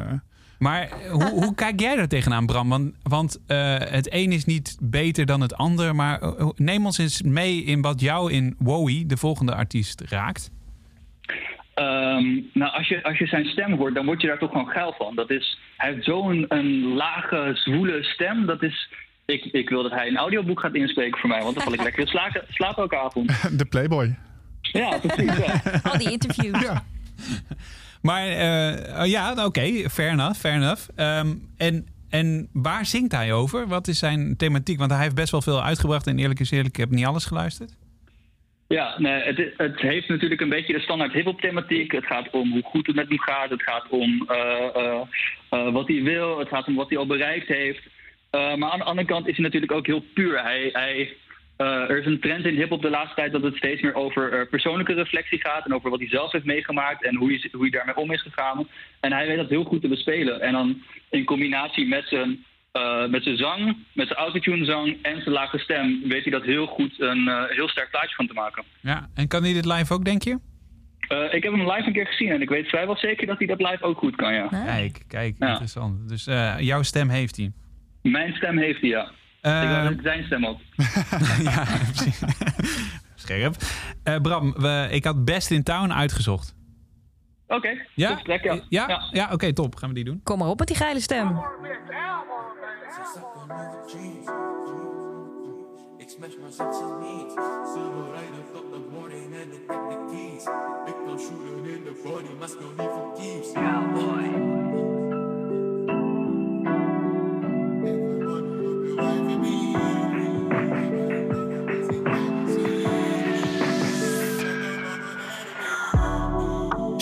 [0.60, 2.70] Maar hoe, hoe kijk jij daar tegenaan, Bram?
[2.70, 5.96] Want, want eh, het een is niet beter dan het ander.
[5.96, 10.52] Maar eh, neem ons eens mee in wat jou in Wowie, de volgende artiest, raakt.
[11.74, 14.68] Ehm, nou, als je, als je zijn stem hoort, dan word je daar toch gewoon
[14.68, 15.16] geil van.
[15.16, 18.46] Dat is, hij heeft zo'n een lage, zwoele stem.
[18.46, 18.90] Dat is,
[19.26, 21.84] ik, ik wil dat hij een audioboek gaat inspreken voor mij, want dan val ik
[21.84, 23.28] lekker in slapen, slaap elke avond.
[23.60, 24.16] de Playboy.
[24.62, 25.38] Ja, precies.
[25.38, 25.62] Ja.
[25.92, 26.62] Al die interviews.
[26.62, 26.84] Ja.
[28.02, 30.88] Maar eh, oh ja, oké, fair enough, fair enough.
[30.96, 33.68] Ehm, en, en waar zingt hij over?
[33.68, 34.78] Wat is zijn thematiek?
[34.78, 36.08] Want hij heeft best wel veel uitgebracht.
[36.08, 37.76] En eerlijk is eerlijk, ik heb niet alles geluisterd.
[38.68, 41.92] Ja, nee, het, het heeft natuurlijk een beetje de standaard hip-hop thematiek.
[41.92, 43.50] Het gaat om hoe goed het met hem gaat.
[43.50, 45.06] Het gaat om eh,
[45.50, 46.40] eh, wat hij wil.
[46.40, 47.88] Het gaat om wat hij al bereikt heeft.
[48.36, 50.42] Eh, maar aan de andere kant is hij natuurlijk ook heel puur.
[50.42, 51.18] Hij, hij,
[51.58, 54.34] eh, er is een trend in hip-hop de laatste tijd dat het steeds meer over
[54.34, 55.66] eh, persoonlijke reflectie gaat.
[55.66, 58.22] En over wat hij zelf heeft meegemaakt en hoe hij, hoe hij daarmee om is
[58.22, 58.68] gegaan.
[59.00, 60.42] En hij weet dat heel goed te bespelen.
[60.42, 65.22] En dan in combinatie met zijn, eh, met zijn zang, met zijn autotune zang en
[65.22, 68.34] zijn lage stem, weet hij dat heel goed een eh, heel sterk plaatje van te
[68.34, 68.64] maken.
[68.82, 70.40] Ja, en kan hij dit live ook, denk je?
[71.08, 73.48] Eh, ik heb hem live een keer gezien en ik weet vrijwel zeker dat hij
[73.48, 74.48] dat live ook goed kan, ja.
[74.48, 75.48] Kijk, kijk, Ja.
[75.50, 76.10] interessant.
[76.10, 77.52] Dus eh, jouw stem heeft hij.
[78.12, 79.12] Mijn stem heeft hij, ja.
[79.42, 80.58] Eh, dat ik zijn stem had.
[81.54, 82.22] ja, precies.
[83.16, 83.56] Scherp.
[84.04, 86.56] Eh, Bram, we, ik had Best in Town uitgezocht.
[87.48, 88.08] Oké, Ja?
[88.08, 88.60] goed gesprek, ja.
[88.70, 89.02] Ja?
[89.12, 89.76] Ja, oké, top.
[89.76, 90.22] Gaan we die doen.
[90.24, 91.40] Kom maar op met die geile stem.
[96.08, 96.36] Smash
[98.92, 99.32] morning
[100.12, 100.44] keys.
[101.18, 102.30] Shooten in body,
[103.18, 103.54] keeps.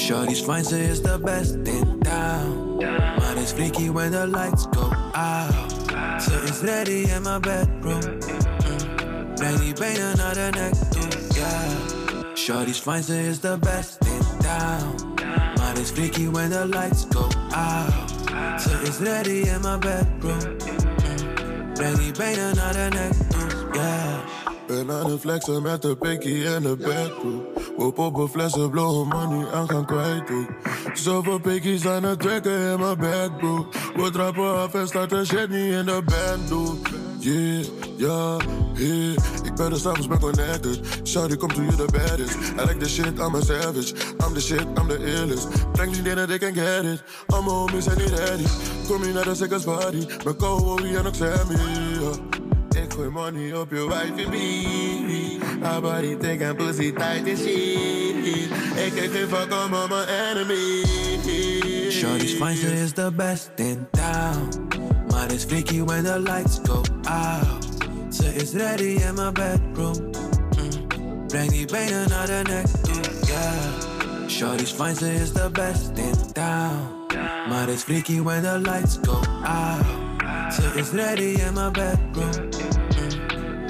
[0.03, 2.77] Shorty's fine, ze it's the best in town.
[3.17, 5.71] Maar is freaky when the lights go out.
[6.21, 8.01] So it's ready in my bedroom.
[8.01, 9.59] Mm.
[9.59, 10.71] Die benen naar de
[11.33, 12.35] yeah.
[12.35, 15.13] Shorty's fine, ze it's the best in town.
[15.55, 18.11] Maar is freaky when the lights go out.
[18.59, 20.57] So it's ready in my bedroom.
[21.77, 22.13] Mm.
[22.17, 24.52] Benen naar de nek toe, yeah.
[24.67, 27.43] Ben aan het flexen met de pinky in de bedroom.
[27.77, 30.47] We poppen flessen, blowen money en gaan kwijt ook.
[30.93, 33.67] Zoveel pinkies aan het trekken in mijn bed, bro.
[33.95, 36.77] We trappen af en starten shit niet in de band.
[37.19, 37.65] Yeah,
[37.97, 38.37] ja,
[38.73, 39.15] yeah.
[39.43, 40.79] Ik ben er s'avonds ben connected.
[41.03, 42.37] Shawty komt to you the baddest.
[42.59, 43.93] I like the shit, I'm a savage.
[44.19, 45.47] I'm the shit, I'm the illest.
[45.71, 47.03] Breng niet in they can get it.
[47.27, 48.43] All my homies zijn niet ready.
[48.87, 50.05] Kom je naar de sickest party.
[50.25, 52.42] Met Kobe en ook Sammy, yeah.
[52.95, 55.39] Gooi money op je wifey bee.
[55.61, 58.13] Haar body thick en pussy tight as shit.
[58.75, 60.83] Geef fuck al mijn enemy.
[61.91, 64.67] Shorty's fine, ze is the best in town.
[65.09, 67.67] Maar is freaky when the lights go out.
[68.09, 70.11] Ze is ready in my bedroom.
[70.57, 71.27] Mm.
[71.27, 72.11] Breng die benen.
[74.27, 77.05] Shorty's fine, ze is the best in town.
[77.49, 79.85] Maar it's freaky when the lights go out.
[80.53, 82.52] Ze is ready in my bedroom.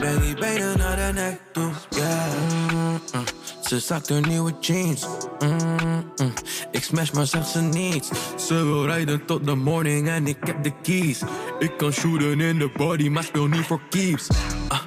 [0.03, 2.33] Breng die benen naar de nek toe, yeah.
[2.71, 3.23] Mm, mm.
[3.67, 5.07] Ze zakt haar nieuwe jeans.
[5.39, 6.33] Mm.
[6.71, 8.09] Ik smash, maar zegt ze niets.
[8.47, 11.21] Ze wil rijden tot de morning en ik heb de keys.
[11.59, 14.27] Ik kan shooten in de body, maar speel niet voor keeps.
[14.67, 14.81] Ah.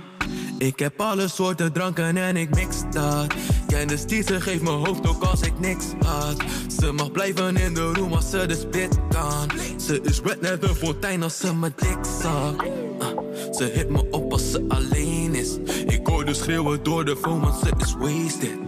[0.59, 3.35] Ik heb alle soorten dranken en ik mix dat.
[3.67, 6.37] Ken de stier, ze geeft mijn hoofd ook als ik niks had.
[6.81, 9.51] Ze mag blijven in de room als ze de spit kan.
[9.87, 12.57] Ze is red net een fontein als ze me dik zag.
[12.99, 13.19] Ah,
[13.53, 15.57] ze hit me op als ze alleen is.
[15.87, 18.59] Ik hoor de schreeuwen door de phone, want ze is wasted.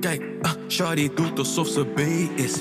[0.00, 2.00] Kijk, ah, Shawty doet alsof ze B
[2.38, 2.52] is.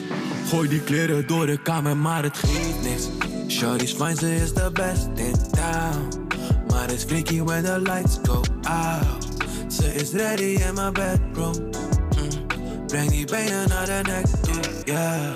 [0.49, 3.07] Gooi die kleren door de kamer, maar het geeft niks.
[3.47, 6.27] Shawty's fine, ze is the best in town.
[6.67, 9.27] Maar it's freaky when the lights go out.
[9.67, 11.55] Ze is ready in my bedroom.
[11.55, 12.87] Mm.
[12.87, 15.33] Breng die benen naar de nek toe, yeah.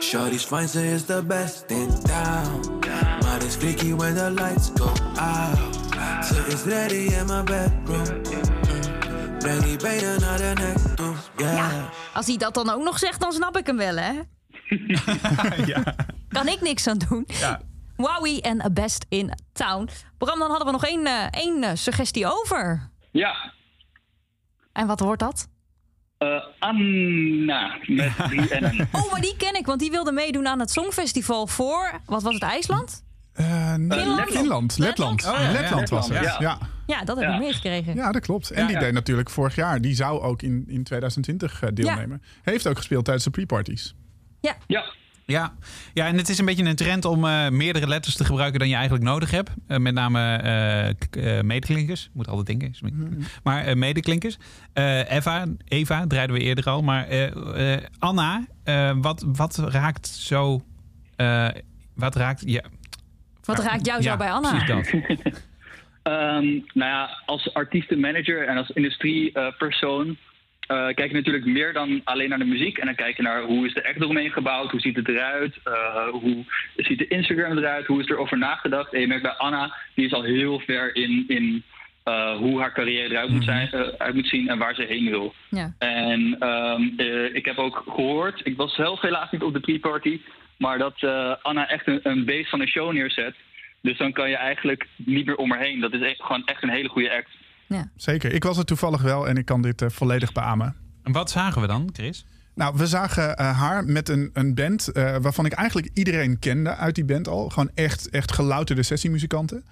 [0.00, 2.78] Shawty's fine, ze is the best in town.
[3.20, 5.81] Maar it's freaky when the lights go out.
[6.22, 8.20] Ze is ready in my bedroom.
[8.22, 9.38] Mm.
[9.38, 11.84] Breng die benen naar de nek toe, yeah.
[12.14, 14.12] Als hij dat dan ook nog zegt, dan snap ik hem wel, hè?
[16.28, 17.24] Kan ik niks aan doen.
[17.26, 17.60] Ja.
[17.96, 19.88] Wowie en Best in Town.
[20.18, 22.90] Bram, dan hadden we nog één, eh, één eh, suggestie over.
[23.10, 23.52] Ja,
[24.72, 25.48] En wat wordt dat?
[26.18, 28.88] eh, Anna met N'en.
[28.92, 32.00] Oh, maar die ken ik, want die wilde meedoen aan het Songfestival voor...
[32.06, 33.04] Wat was het, IJsland?
[33.32, 34.30] Eh, nee, Finland?
[34.30, 35.26] Finland, Letland.
[35.26, 35.52] Oh, ja, ja.
[35.52, 36.14] Letland was het.
[36.14, 36.48] Letland, Ja.
[36.50, 36.58] ja.
[36.60, 36.68] Ja.
[36.98, 37.34] Ja, dat heb Ja.
[37.34, 37.96] ik meegekregen.
[37.96, 38.50] dat klopt.
[38.50, 39.80] En die deed natuurlijk vorig jaar.
[39.80, 42.22] Die zou ook in, in 2020 eh, deelnemen.
[42.42, 43.94] Heeft ook gespeeld tijdens de pre-parties.
[44.40, 44.56] Ja,
[45.26, 45.52] Ja.
[45.94, 48.68] ja, en het is een beetje een trend om eh, meerdere letters te gebruiken dan
[48.68, 49.50] je eigenlijk nodig hebt.
[49.66, 52.10] Met name eh, k- eh, medeklinkers.
[52.12, 52.70] Moet altijd denken.
[52.70, 52.82] is-
[53.42, 54.38] Maar eh, medeklinkers.
[54.72, 56.82] Eh, Eva, Eva draaiden we eerder al.
[56.82, 60.62] Maar eh, eh, Anna, eh, wat, wat raakt zo...
[61.16, 61.48] eh,
[61.94, 62.42] wat raakt...
[62.44, 62.62] Ja,
[63.44, 64.52] Wat raakt jou zo bij Anna?
[66.02, 70.16] Ehm, nou ja, als artiestenmanager en als industriepersoon
[70.66, 72.78] eh, kijk je natuurlijk meer dan alleen naar de muziek.
[72.78, 75.58] En dan kijk je naar hoe is de act eromheen gebouwd, hoe ziet het eruit,
[75.64, 76.44] eh, hoe
[76.76, 78.92] ziet de Instagram eruit, hoe is er over nagedacht.
[78.92, 81.64] En je merkt bij Anna, die is al heel ver in, in
[82.02, 85.10] eh, hoe haar carrière eruit moet, zijn, eh, uit moet zien en waar ze heen
[85.10, 85.34] wil.
[85.48, 85.74] Ja.
[85.78, 90.20] En ehm, eh, ik heb ook gehoord, ik was zelf helaas niet op de pre-party,
[90.62, 93.34] maar dat eh, Anna echt een, een beest van een show neerzet.
[93.80, 95.80] Dus dan kan je eigenlijk niet meer om haar heen.
[95.80, 97.30] Dat is echt, gewoon echt een hele goede act.
[97.96, 98.32] Zeker.
[98.32, 100.76] Ik was er toevallig wel en ik kan dit eh, volledig beamen.
[101.02, 102.24] En wat zagen we dan, Chris?
[102.54, 106.74] Nou, we zagen eh, haar met een, een band eh, waarvan ik eigenlijk iedereen kende
[106.76, 107.48] uit die band al.
[107.48, 109.64] Gewoon echt, echt gelouterde sessiemuzikanten.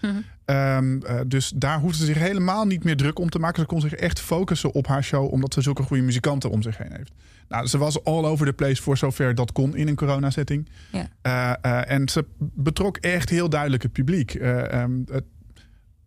[0.44, 3.60] Eh, dus daar hoefde ze zich helemaal niet meer druk om te maken.
[3.60, 6.78] Ze kon zich echt focussen op haar show, omdat ze zulke goede muzikanten om zich
[6.78, 7.12] heen heeft.
[7.48, 10.68] Nou, ze was all over the place voor zover dat kon in een coronasetting.
[11.86, 14.34] En ze betrok echt heel duidelijk het publiek.
[14.34, 15.24] Eh, ehm, het-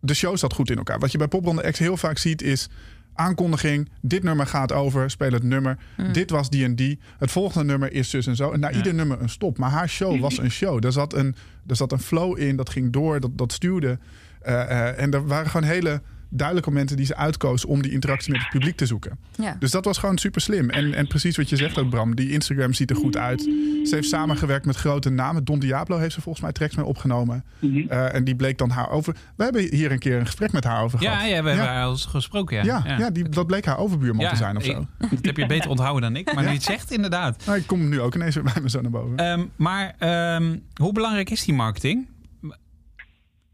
[0.00, 0.98] de show zat goed in elkaar.
[0.98, 2.68] Wat je bij Popronde X heel vaak ziet is
[3.14, 3.88] aankondiging.
[4.00, 5.10] Dit nummer gaat over.
[5.10, 5.78] Speel het nummer.
[6.12, 6.98] Dit was die en die.
[7.18, 8.52] Het volgende nummer is zus en zo.
[8.52, 9.58] En na ieder nummer een stop.
[9.58, 10.80] Maar haar show was een show.
[10.80, 11.36] Daar zat een,
[11.66, 12.56] er zat een flow in.
[12.56, 13.20] Dat ging door.
[13.20, 13.98] Dat, dat stuwde.
[14.40, 18.32] Eh, eh, en er waren gewoon hele duidelijke momenten die ze uitkoos om die interactie
[18.32, 19.18] met het publiek te zoeken.
[19.36, 19.56] Ja.
[19.58, 20.70] Dus dat was gewoon super slim.
[20.70, 22.14] En, en precies wat je zegt ook, Bram.
[22.14, 23.40] Die Instagram ziet er goed uit.
[23.84, 25.44] Ze heeft samengewerkt met grote namen.
[25.44, 27.44] Don Diablo heeft ze volgens mij tracks mee opgenomen.
[27.88, 29.16] Eh, en die bleek dan haar over.
[29.36, 31.28] We hebben hier een keer een gesprek met haar over Ja, gehad.
[31.28, 32.64] ja we hebben al eens gesproken.
[32.64, 33.10] Ja, Ja, ja.
[33.10, 34.70] die, dat bleek haar overbuurman te zijn of zo.
[34.70, 36.34] ik- dat heb je beter onthouden dan ik.
[36.34, 37.42] Maar nu je het zegt, inderdaad.
[37.46, 39.16] Nou, ik kom nu ook ineens weer bij me zo naar boven.
[39.16, 42.06] Ehm, maar ehm, hoe belangrijk is die marketing?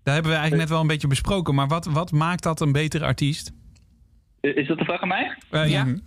[0.03, 1.55] Daar hebben we eigenlijk net wel een beetje besproken.
[1.55, 3.53] Maar wat, wat maakt dat een betere artiest?
[4.41, 5.37] Is dat de vraag aan mij?
[5.51, 5.85] Eh, ja.
[5.85, 5.99] Mhm.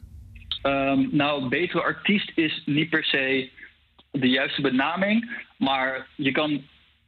[0.62, 3.50] Ehm, nou, betere artiest is niet per se
[4.12, 5.32] de juiste benaming.
[5.58, 6.62] Maar je kan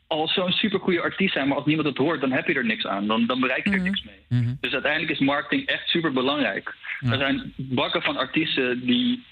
[0.07, 2.85] al zo'n supergoeie artiest zijn, maar als niemand het hoort, dan heb je er niks
[2.85, 3.07] aan.
[3.07, 4.41] Dan, dan bereik je er niks mee.
[4.41, 4.53] Mhm.
[4.59, 6.75] Dus uiteindelijk is marketing echt super belangrijk.
[6.99, 9.23] Er zijn bakken van artiesten die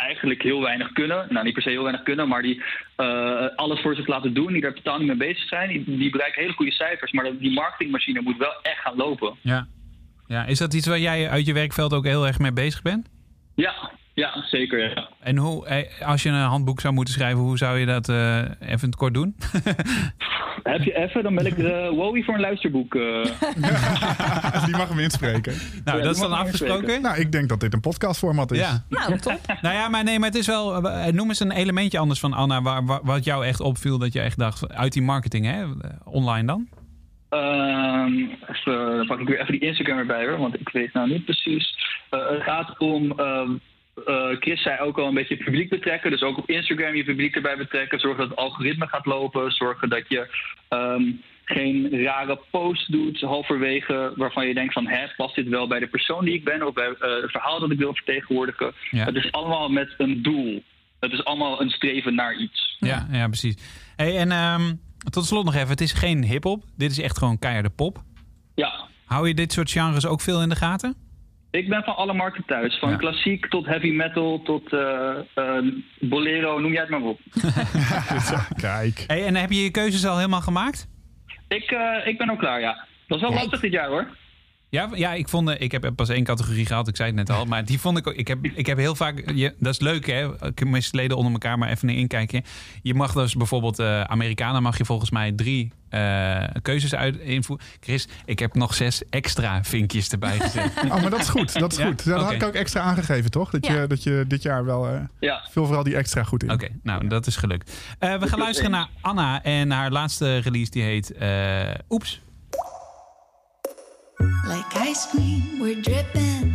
[0.00, 1.26] eigenlijk heel weinig kunnen.
[1.28, 2.62] Nou, niet per se heel weinig kunnen, maar die
[2.96, 5.68] eh, alles voor zich laten doen, die daar totaal niet mee bezig zijn.
[5.68, 9.34] Die, die bereiken hele goede cijfers, maar die marketingmachine moet wel echt gaan lopen.
[9.40, 9.66] Ja.
[10.26, 10.44] ja.
[10.44, 13.08] Is dat iets waar jij uit je werkveld ook heel erg mee bezig bent?
[13.54, 13.90] Ja,
[14.20, 14.78] ja zeker.
[14.94, 15.08] Ja.
[15.20, 18.38] En hoe, eh, als je een handboek zou moeten schrijven, hoe zou je dat eh,
[18.38, 19.36] even in het kort doen?
[20.62, 22.94] Heb je even, dan ben ik de Wowie voor een luisterboek.
[22.94, 23.22] eh.
[24.64, 25.52] die mag hem inspreken.
[25.84, 27.02] Nou, Ja, dat is dan afgesproken.
[27.02, 28.58] Nou, ik denk dat dit een podcastformat is.
[28.58, 28.84] Ja.
[28.88, 29.40] Nou, top.
[29.62, 30.80] Nou ja, maar nee, maar het is wel.
[31.12, 34.20] Noem eens een elementje anders van Anna, waar, waar- wat jou echt opviel dat je
[34.20, 35.64] echt dacht uit die marketing, hè?
[36.04, 36.68] Online dan?
[37.28, 38.12] Ehm,
[38.48, 41.24] even, dan pak ik weer even die Instagram erbij hoor, want ik weet nou niet
[41.24, 41.74] precies.
[42.10, 43.50] Eh, het gaat om ehm,
[44.06, 46.10] eh, Chris zei ook al een beetje publiek betrekken.
[46.10, 48.00] Dus ook op Instagram je publiek erbij betrekken.
[48.00, 49.50] Zorgen dat het algoritme gaat lopen.
[49.50, 50.28] Zorgen dat je
[50.68, 51.02] ehm,
[51.44, 54.86] geen rare post doet halverwege waarvan je denkt van...
[54.86, 57.60] Hè, past dit wel bij de persoon die ik ben of bij eh, het verhaal
[57.60, 58.72] dat ik wil vertegenwoordigen?
[58.90, 59.04] Ja.
[59.04, 60.62] Het is allemaal met een doel.
[61.00, 62.76] Het is allemaal een streven naar iets.
[62.78, 63.56] Ja, ja precies.
[63.96, 64.74] Hey, en ehm,
[65.10, 65.68] tot slot nog even.
[65.68, 66.64] Het is geen hip-hop.
[66.76, 68.02] Dit is echt gewoon keiharde pop.
[68.54, 70.94] Ja, Hou je dit soort genres ook veel in de gaten?
[71.50, 72.78] Ik ben van alle markten thuis.
[72.78, 72.96] Van Ja.
[72.96, 75.64] klassiek tot heavy metal tot eh, eh,
[76.00, 77.20] bolero, noem jij het maar op.
[78.60, 79.04] Kijk.
[79.06, 80.88] Hey, en heb je je keuzes al helemaal gemaakt?
[81.48, 82.86] Ik, eh, ik ben al klaar, ja.
[83.06, 83.42] Dat is wel Kijk.
[83.42, 84.06] lastig dit jaar hoor.
[84.70, 87.30] Ja, ja ik, vond, eh, ik heb pas één categorie gehad, ik zei het net
[87.30, 87.44] al.
[87.44, 88.14] Maar die vond ik ook.
[88.14, 89.30] Ik heb, ik heb heel vaak.
[89.34, 90.28] Je, dat is leuk, hè?
[90.54, 92.42] Commissieleden onder elkaar maar even een inkijkje.
[92.82, 93.78] Je mag dus bijvoorbeeld.
[93.78, 97.66] eh Amerikanen mag je volgens mij drie eh, keuzes uit invoeren.
[97.80, 100.72] Chris, ik heb nog zes extra vinkjes erbij gezet.
[100.84, 101.58] Oh, maar dat is goed.
[101.58, 101.86] Dat is Ja?
[101.86, 102.04] goed.
[102.04, 102.34] Dat had Oké.
[102.34, 103.50] ik ook extra aangegeven, toch?
[103.50, 103.80] Dat, Ja.
[103.80, 104.88] je, dat je dit jaar wel...
[104.88, 105.46] eh Ja.
[105.50, 106.50] vul vooral die extra goed in.
[106.52, 107.72] Oké, nou, dat is gelukt.
[107.98, 112.20] Eh, we gaan luisteren naar Anna en haar laatste release die heet eh, Oeps.
[114.46, 116.54] Like ice cream, we're dripping,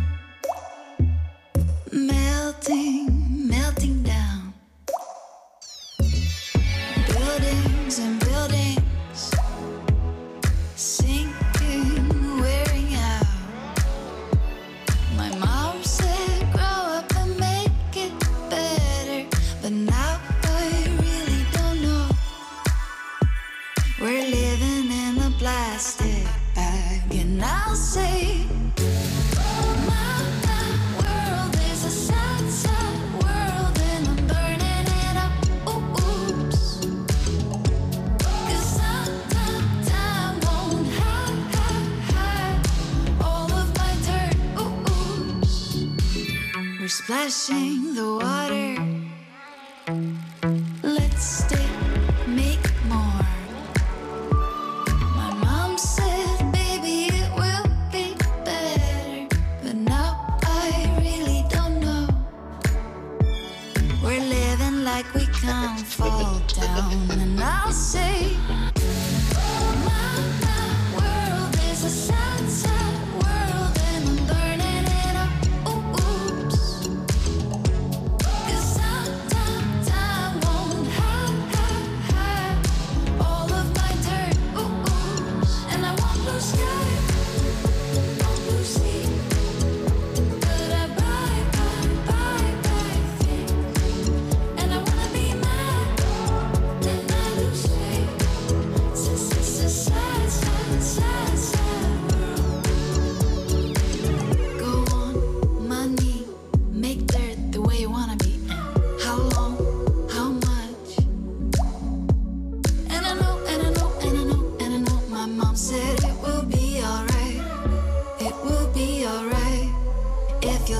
[1.92, 3.05] melting,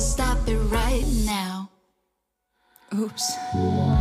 [0.06, 1.68] stop it right now.
[2.94, 3.95] Oops.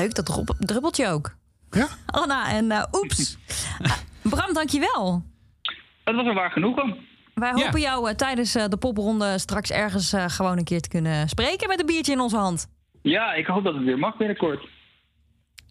[0.00, 1.34] Leuk, dat druppeltje ook.
[1.70, 1.86] Ja?
[2.06, 3.38] Anna en eh, oeps.
[4.22, 5.22] Bram, dankjewel.
[6.04, 6.96] Het was een waar genoegen.
[7.34, 7.64] Wij Ja.
[7.64, 11.68] hopen jou eh, tijdens eh, de popronde straks ergens gewoon een keer te kunnen spreken
[11.68, 12.66] met een biertje in onze hand.
[13.02, 14.66] Ja, ik hoop dat het weer mag binnenkort.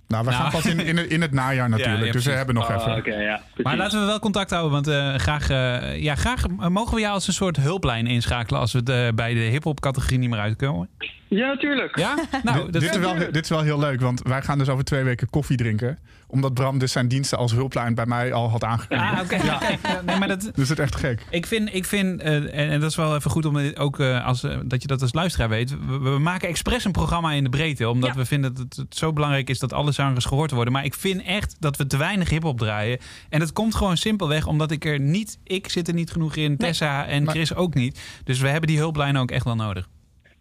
[0.07, 0.41] Nou, we Nou.
[0.43, 1.99] gaan pas in, in, het, in het najaar natuurlijk.
[1.99, 2.95] Ja, ja, dus we hebben nog Ah, even.
[2.97, 3.41] Oké, ja.
[3.63, 7.13] Maar laten we wel contact houden, want eh, graag, eh, ja, graag mogen we jou
[7.13, 10.89] als een soort hulplijn inschakelen als we eh, bij de hip-hop categorie niet meer uitkomen.
[11.29, 11.97] Ja, natuurlijk.
[11.97, 12.15] Ja?
[12.43, 14.69] Nou, dit, dat dit, is wel, dit is wel heel leuk, want wij gaan dus
[14.69, 15.99] over twee weken koffie drinken.
[16.27, 19.11] Omdat Bram dus zijn diensten als hulplijn bij mij al had aangekondigd.
[19.13, 19.35] Ah, oké.
[19.35, 19.59] ja,
[20.05, 21.25] nee, maar dat, Dus het is echt gek.
[21.29, 23.99] Ik vind, ik vind eh, en, en dat is wel even goed om dit ook
[23.99, 25.69] eh, als, eh, dat je dat als luisteraar weet.
[25.87, 27.89] We, we maken expres een programma in de breedte.
[27.89, 28.15] Omdat Ja.
[28.15, 30.73] we vinden dat het, zo belangrijk is dat alle genres gehoord worden.
[30.73, 32.99] Maar ik vind echt dat we te weinig hip-hop draaien.
[33.29, 35.39] En dat komt gewoon simpelweg omdat ik er niet.
[35.43, 36.57] Ik zit er niet genoeg in.
[36.57, 37.99] Tessa en Maar- Chris ook niet.
[38.23, 39.87] Dus we hebben die hulplijn ook echt wel nodig.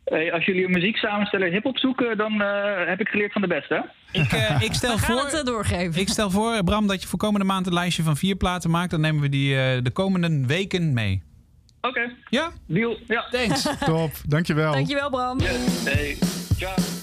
[0.08, 3.74] Hey, als jullie een muzieksamensteller hip-hop zoeken, dan eh, heb ik geleerd van de beste.
[3.74, 3.80] hè?
[4.20, 6.00] Ik, eh, ik, stel We gaan voor, het eh, doorgeven.
[6.00, 8.90] ik stel voor, Bram, dat je voor komende maand een lijstje van vier platen maakt.
[8.90, 11.22] Dan nemen we die eh, de komende weken mee.
[11.80, 12.50] Oké, Ja?
[12.66, 12.98] deal.
[13.06, 13.24] Ja.
[13.30, 13.62] Thanks.
[13.84, 14.72] Top, dankjewel.
[14.72, 15.38] Dankjewel, Bram.
[15.84, 16.16] Hey,
[16.56, 16.97] ciao.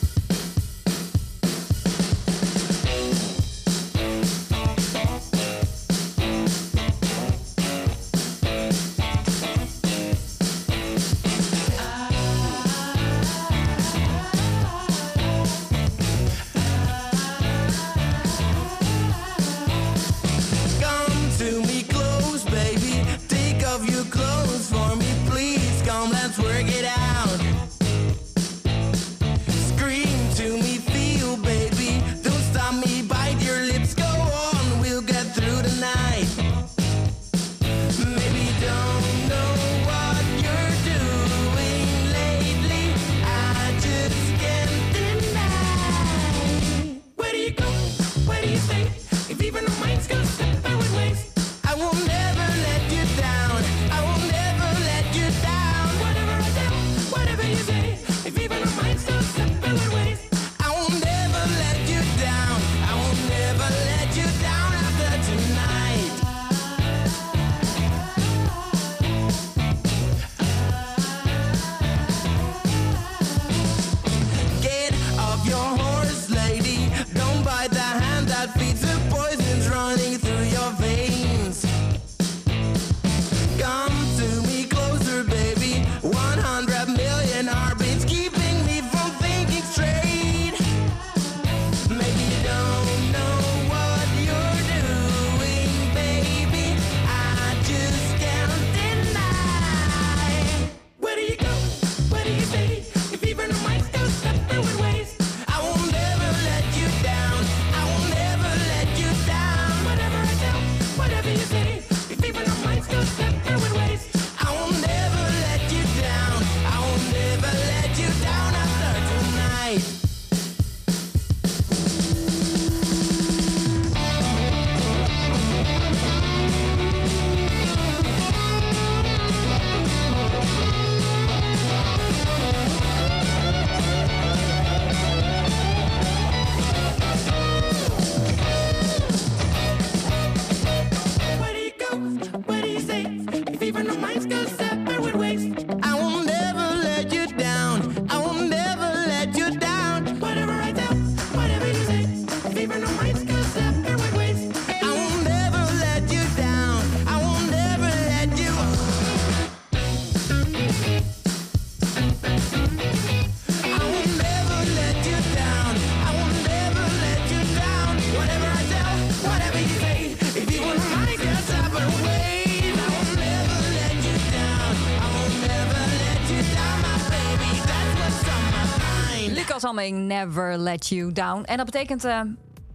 [179.91, 181.43] Never Let You Down.
[181.43, 182.21] En dat betekent eh,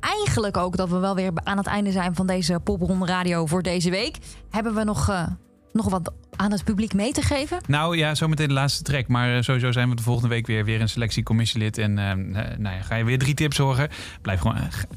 [0.00, 3.62] eigenlijk ook dat we wel weer aan het einde zijn van deze Popronde Radio voor
[3.62, 4.16] deze week.
[4.50, 5.26] Hebben we nog, eh,
[5.72, 7.58] nog wat aan het publiek mee te geven?
[7.66, 9.08] Nou ja, zometeen de laatste track.
[9.08, 11.78] Maar eh, sowieso zijn we de volgende week weer, weer een selectiecommissielid.
[11.78, 13.88] En nou ja, ga je weer drie tips horen.
[14.22, 14.56] Blijf gewoon,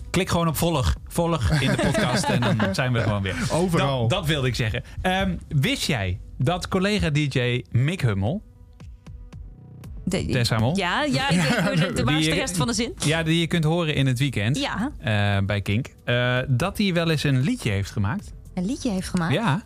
[0.10, 0.96] klik gewoon op volg.
[1.08, 3.48] Volg in de podcast en dan zijn we er gewoon weer.
[3.52, 4.00] Overal.
[4.00, 4.84] Dat, dat wilde ik zeggen.
[5.02, 8.44] Ehm, wist jij dat collega-dj Mick Hummel...
[10.06, 10.78] De, Tessa Mol?
[10.78, 11.42] Ja, ja, ik,
[11.96, 12.94] de, waar is Die- de rest van de zin?
[13.06, 15.88] Ja, die je kunt horen in het weekend Ja, eh, bij Kink.
[16.04, 18.34] eh, dat hij wel eens een liedje heeft gemaakt.
[18.54, 19.34] een liedje heeft gemaakt.
[19.34, 19.64] Ja,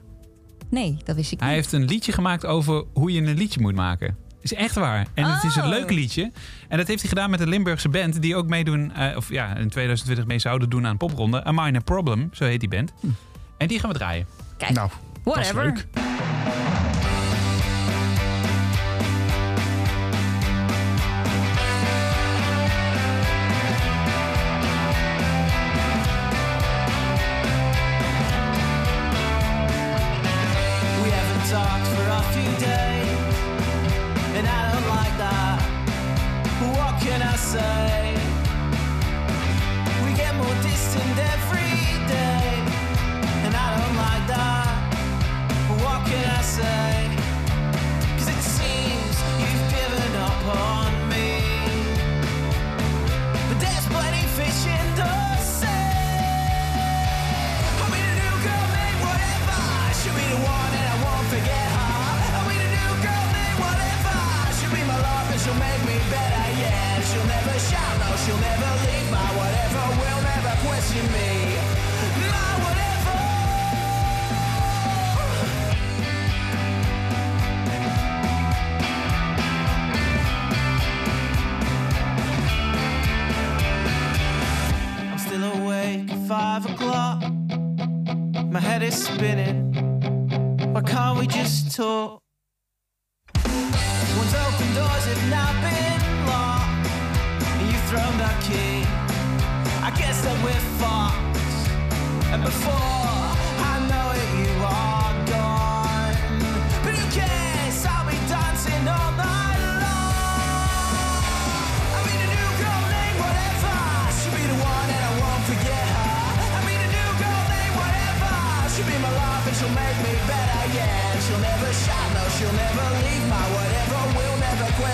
[0.69, 1.57] Nee, dat wist ik hij niet.
[1.57, 4.17] heeft een liedje gemaakt over hoe je een liedje moet maken.
[4.41, 5.07] Is echt waar.
[5.13, 5.69] En het is een Oh.
[5.69, 6.31] leuk liedje.
[6.67, 8.21] En dat heeft hij gedaan met een Limburgse band.
[8.21, 11.47] Die ook meedoen, eh, of ja, in 2020 mee zouden doen aan popronde.
[11.47, 12.93] A Minor Problem, zo heet die band.
[13.57, 14.27] En die gaan we draaien.
[14.57, 14.89] Kijk, Nou,
[15.23, 15.63] dat is whatever.
[15.63, 15.87] leuk.
[89.17, 89.73] spinning.
[90.73, 92.26] Why can't we just talk?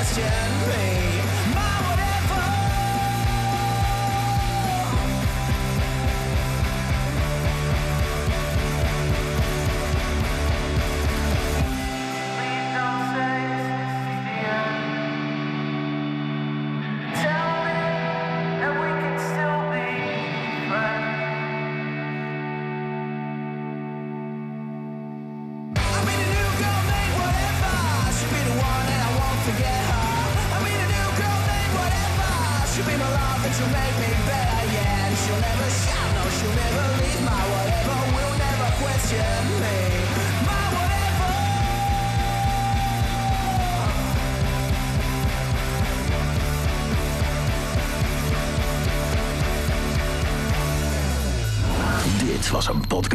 [0.03, 0.25] 甜
[0.67, 0.82] 美